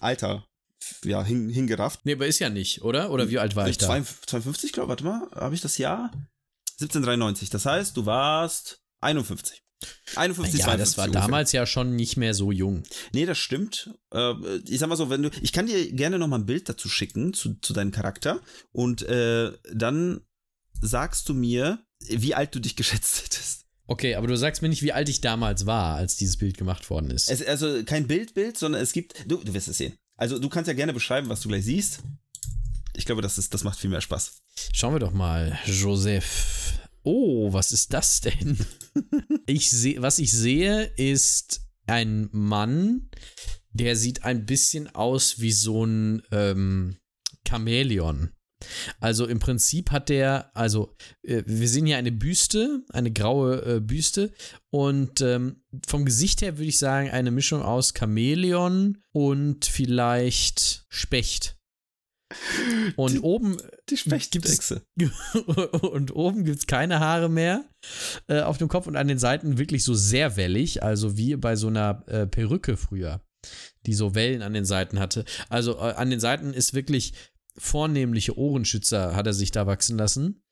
[0.00, 0.46] Alter
[1.04, 2.00] ja, hin, hingerafft.
[2.04, 3.10] Nee, aber ist ja nicht, oder?
[3.10, 3.86] Oder wie alt war ich da?
[3.86, 6.10] 52, glaube ich, warte mal, habe ich das Jahr?
[6.80, 7.50] 1793.
[7.50, 9.62] Das heißt, du warst 51.
[10.14, 11.22] 51, Ja, 52 das war ungefähr.
[11.22, 12.84] damals ja schon nicht mehr so jung.
[13.12, 13.90] Nee, das stimmt.
[14.12, 14.34] Äh,
[14.68, 16.88] ich sag mal so, wenn du, ich kann dir gerne noch mal ein Bild dazu
[16.88, 20.20] schicken zu, zu deinem Charakter und äh, dann
[20.80, 23.66] sagst du mir, wie alt du dich geschätzt hättest.
[23.86, 26.88] Okay, aber du sagst mir nicht, wie alt ich damals war, als dieses Bild gemacht
[26.88, 27.28] worden ist.
[27.28, 29.96] Es, also kein Bildbild, sondern es gibt, du, du wirst es sehen.
[30.22, 32.04] Also du kannst ja gerne beschreiben, was du gleich siehst.
[32.94, 34.40] Ich glaube, das, ist, das macht viel mehr Spaß.
[34.72, 35.58] Schauen wir doch mal.
[35.66, 36.78] Joseph.
[37.02, 38.56] Oh, was ist das denn?
[39.46, 43.10] ich sehe, was ich sehe, ist ein Mann,
[43.72, 46.98] der sieht ein bisschen aus wie so ein ähm,
[47.44, 48.30] Chamäleon.
[49.00, 53.80] Also im Prinzip hat der, also äh, wir sehen hier eine Büste, eine graue äh,
[53.80, 54.32] Büste
[54.70, 61.56] und ähm, vom Gesicht her würde ich sagen eine Mischung aus Chamäleon und vielleicht Specht.
[62.96, 64.82] Und Die- oben Die Gibt es- Spechtechse.
[65.82, 67.64] und oben gibt es keine Haare mehr
[68.28, 71.56] äh, auf dem Kopf und an den Seiten wirklich so sehr wellig, also wie bei
[71.56, 73.20] so einer äh, Perücke früher,
[73.84, 75.26] die so Wellen an den Seiten hatte.
[75.50, 77.12] Also äh, an den Seiten ist wirklich
[77.56, 80.42] vornehmliche Ohrenschützer hat er sich da wachsen lassen.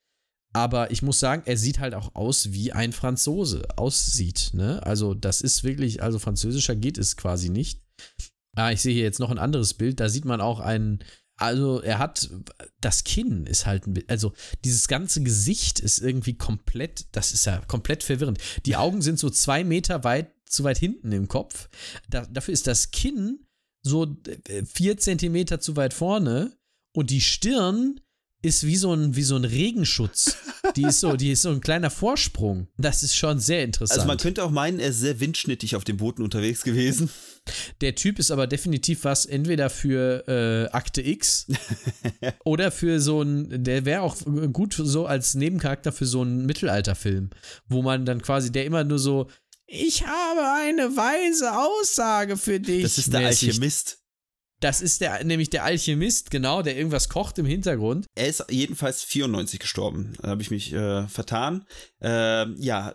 [0.52, 4.50] Aber ich muss sagen, er sieht halt auch aus, wie ein Franzose aussieht.
[4.52, 4.84] Ne?
[4.84, 7.82] Also das ist wirklich, also französischer geht es quasi nicht.
[8.56, 10.00] Ah, ich sehe hier jetzt noch ein anderes Bild.
[10.00, 11.04] Da sieht man auch einen,
[11.36, 12.30] also er hat,
[12.80, 14.32] das Kinn ist halt ein, also
[14.64, 18.38] dieses ganze Gesicht ist irgendwie komplett, das ist ja komplett verwirrend.
[18.66, 21.68] Die Augen sind so zwei Meter weit, zu weit hinten im Kopf.
[22.08, 23.46] Da, dafür ist das Kinn
[23.82, 24.16] so
[24.48, 26.56] äh, vier Zentimeter zu weit vorne
[26.92, 28.00] Und die Stirn
[28.42, 30.36] ist wie so ein, wie so ein Regenschutz.
[30.76, 32.68] Die ist so, die ist so ein kleiner Vorsprung.
[32.78, 33.98] Das ist schon sehr interessant.
[33.98, 37.10] Also man könnte auch meinen, er ist sehr windschnittig auf dem Booten unterwegs gewesen.
[37.80, 41.48] Der Typ ist aber definitiv was entweder für äh, Akte X
[42.44, 44.16] oder für so ein, der wäre auch
[44.52, 47.30] gut so als Nebencharakter für so einen Mittelalterfilm,
[47.68, 49.28] wo man dann quasi, der immer nur so,
[49.66, 52.82] ich habe eine weise Aussage für dich.
[52.82, 53.99] Das ist der Alchemist.
[54.60, 58.06] Das ist der, nämlich der Alchemist, genau, der irgendwas kocht im Hintergrund.
[58.14, 60.12] Er ist jedenfalls 94 gestorben.
[60.20, 61.64] Da habe ich mich äh, vertan.
[62.02, 62.92] Äh, ja,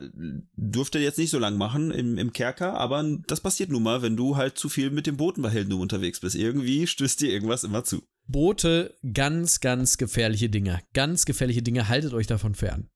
[0.56, 4.16] durfte jetzt nicht so lang machen im, im Kerker, aber das passiert nun mal, wenn
[4.16, 6.36] du halt zu viel mit dem Booten bei Helden unterwegs bist.
[6.36, 8.04] Irgendwie stößt dir irgendwas immer zu.
[8.28, 10.82] Boote, ganz, ganz gefährliche Dinge.
[10.94, 12.90] Ganz gefährliche Dinge, haltet euch davon fern.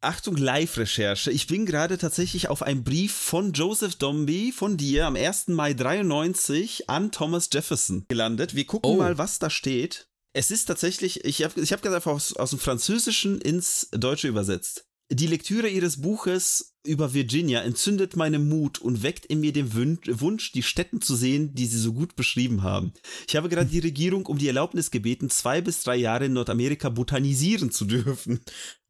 [0.00, 1.32] Achtung, Live-Recherche.
[1.32, 5.48] Ich bin gerade tatsächlich auf einen Brief von Joseph Dombey von dir am 1.
[5.48, 8.54] Mai 93 an Thomas Jefferson gelandet.
[8.54, 8.96] Wir gucken Oh.
[8.96, 10.06] mal, was da steht.
[10.34, 14.28] Es ist tatsächlich, ich habe ich hab ganz einfach aus, aus dem Französischen ins Deutsche
[14.28, 14.84] übersetzt.
[15.10, 20.52] Die Lektüre ihres Buches über Virginia entzündet meinen Mut und weckt in mir den Wunsch,
[20.52, 22.92] die Städten zu sehen, die sie so gut beschrieben haben.
[23.26, 26.90] Ich habe gerade die Regierung um die Erlaubnis gebeten, zwei bis drei Jahre in Nordamerika
[26.90, 28.40] botanisieren zu dürfen.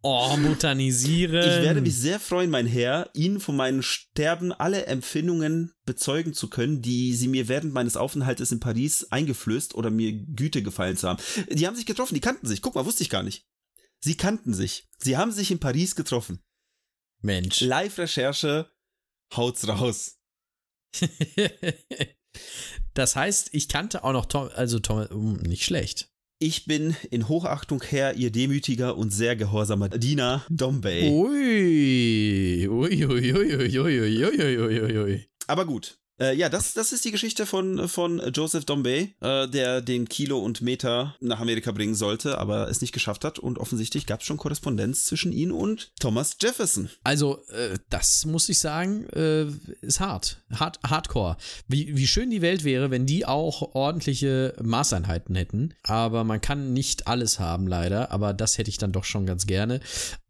[0.03, 1.41] Oh, botanisieren.
[1.41, 6.49] Ich werde mich sehr freuen, mein Herr, Ihnen von meinem Sterben alle Empfindungen bezeugen zu
[6.49, 11.09] können, die Sie mir während meines Aufenthaltes in Paris eingeflößt oder mir Güte gefallen zu
[11.09, 11.23] haben.
[11.51, 12.63] Die haben sich getroffen, die kannten sich.
[12.63, 13.49] Guck mal, wusste ich gar nicht.
[14.01, 14.89] Sie kannten sich.
[14.99, 16.41] Sie haben sich in Paris getroffen.
[17.21, 17.61] Mensch.
[17.61, 18.71] Live-Recherche,
[19.35, 20.21] haut's raus.
[22.95, 26.13] das heißt, ich kannte auch noch Tom, also Tom, um, nicht schlecht.
[26.41, 31.11] Ich bin in Hochachtung Herr, Ihr demütiger und sehr gehorsamer Diener, Dombey.
[31.11, 32.69] Ui.
[32.69, 35.29] Ui, ui, ui, ui, ui, ui, ui, ui, ui, ui.
[35.49, 35.99] Aber gut.
[36.21, 40.39] Äh, ja, das, das ist die Geschichte von, von Joseph Dombey, äh, der den Kilo
[40.39, 43.39] und Meter nach Amerika bringen sollte, aber es nicht geschafft hat.
[43.39, 46.89] Und offensichtlich gab es schon Korrespondenz zwischen ihm und Thomas Jefferson.
[47.05, 49.47] Also, äh, das muss ich sagen, äh,
[49.81, 50.43] ist hart.
[50.53, 50.79] hart.
[50.85, 51.37] Hardcore.
[51.69, 55.75] Wie, wie schön die Welt wäre, wenn die auch ordentliche Maßeinheiten hätten.
[55.83, 58.11] Aber man kann nicht alles haben, leider.
[58.13, 59.81] Aber das hätte ich dann doch schon ganz gerne.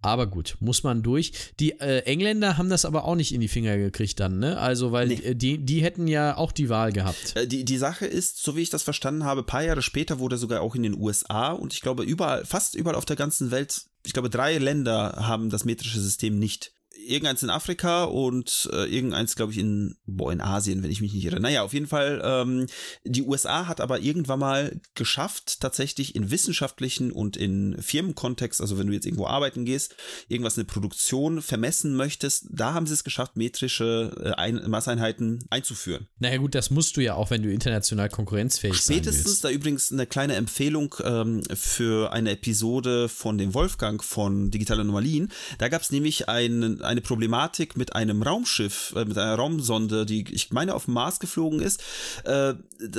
[0.00, 1.32] Aber gut, muss man durch.
[1.58, 4.58] Die äh, Engländer haben das aber auch nicht in die Finger gekriegt dann, ne?
[4.58, 5.14] Also, weil Nee.
[5.14, 7.36] äh, die, die hätten ja auch die Wahl gehabt.
[7.36, 10.36] Äh, die, die Sache ist, so wie ich das verstanden habe, paar Jahre später wurde
[10.36, 13.82] sogar auch in den USA und ich glaube überall, fast überall auf der ganzen Welt,
[14.04, 16.72] ich glaube drei Länder haben das metrische System nicht.
[17.08, 21.12] Irgendeins in Afrika und äh, irgendeins, glaube ich, in, boah, in Asien, wenn ich mich
[21.12, 21.40] nicht irre.
[21.40, 22.66] Naja, auf jeden Fall, ähm,
[23.04, 28.86] die USA hat aber irgendwann mal geschafft, tatsächlich in wissenschaftlichen und in Firmenkontext, also wenn
[28.86, 29.96] du jetzt irgendwo arbeiten gehst,
[30.28, 36.08] irgendwas eine Produktion vermessen möchtest, da haben sie es geschafft, metrische äh, Ein Maßeinheiten einzuführen.
[36.18, 39.92] Naja, gut, das musst du ja auch, wenn du international konkurrenzfähig sein Spätestens da übrigens
[39.92, 45.30] eine kleine Empfehlung ähm, für eine Episode von dem Wolfgang von Digitale Anomalien.
[45.58, 50.24] Da gab es nämlich ein, eine Problematik mit einem Raumschiff, äh, mit einer Raumsonde, die
[50.32, 51.82] ich meine auf dem Mars geflogen ist.
[52.24, 52.54] Äh,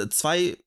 [0.10, 0.58] zwei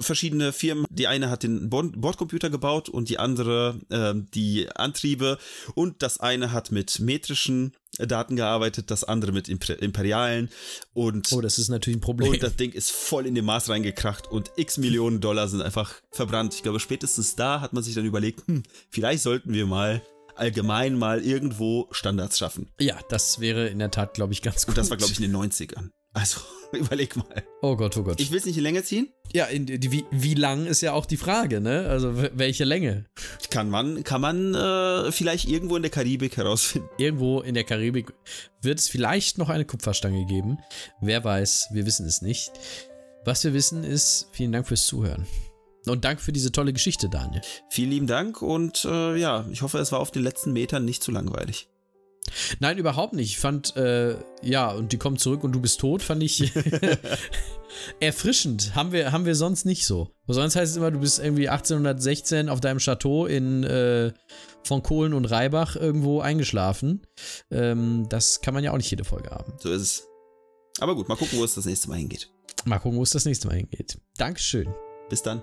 [0.00, 0.84] verschiedene Firmen.
[0.90, 5.38] Die eine hat den Bord Bordcomputer gebaut und die andere äh, die Antriebe.
[5.74, 10.50] Und das eine hat mit metrischen Daten gearbeitet, das andere mit imper imperialen.
[10.92, 12.30] Und Oh, das ist natürlich ein Problem.
[12.30, 15.94] und das Ding ist voll in den Mars reingekracht und x Millionen Dollar sind einfach
[16.12, 16.54] verbrannt.
[16.54, 20.02] Ich glaube, spätestens da hat man sich dann überlegt, hm, vielleicht sollten wir mal
[20.38, 22.68] allgemein mal irgendwo Standards schaffen.
[22.80, 24.70] ja, das wäre in der Tat, glaube ich, ganz gut.
[24.70, 25.90] Und das war, glaube ich, in den 90ern.
[26.14, 26.40] Also,
[26.72, 27.44] überleg mal.
[27.62, 28.20] Oh Gott, oh Gott.
[28.20, 29.08] Ich will es nicht in Länge ziehen.
[29.32, 31.86] ja, in, die, wie, wie lang ist ja auch die Frage, ne?
[31.88, 33.04] Also welche Länge?
[33.50, 36.88] Kann man, kann man äh, vielleicht irgendwo in der Karibik herausfinden.
[36.98, 38.12] Irgendwo in der Karibik
[38.62, 40.58] wird es vielleicht noch eine Kupferstange geben.
[41.00, 42.50] Wer weiß, wir wissen es nicht.
[43.24, 45.26] Was wir wissen ist, vielen Dank fürs Zuhören.
[45.86, 47.40] Und Dank für diese tolle Geschichte, Daniel.
[47.70, 51.02] Vielen lieben Dank und äh, ja, ich hoffe, es war auf den letzten Metern nicht
[51.02, 51.68] zu langweilig.
[52.60, 53.30] Nein, überhaupt nicht.
[53.30, 56.52] Ich fand, äh, ja, und die kommen zurück und du bist tot, fand ich
[58.00, 58.74] erfrischend.
[58.74, 60.10] Haben wir, haben wir sonst nicht so.
[60.26, 64.12] Sonst heißt es immer, du bist irgendwie 1816 auf deinem Chateau in äh,
[64.64, 67.06] von Kohlen und Reibach irgendwo eingeschlafen.
[67.50, 69.54] Ähm, das kann man ja auch nicht jede Folge haben.
[69.58, 70.08] So ist es.
[70.80, 72.30] Aber gut, mal gucken, wo es das nächste Mal hingeht.
[72.64, 73.98] Mal gucken, wo es das nächste Mal hingeht.
[74.16, 74.72] Dankeschön.
[75.08, 75.42] Bis dann.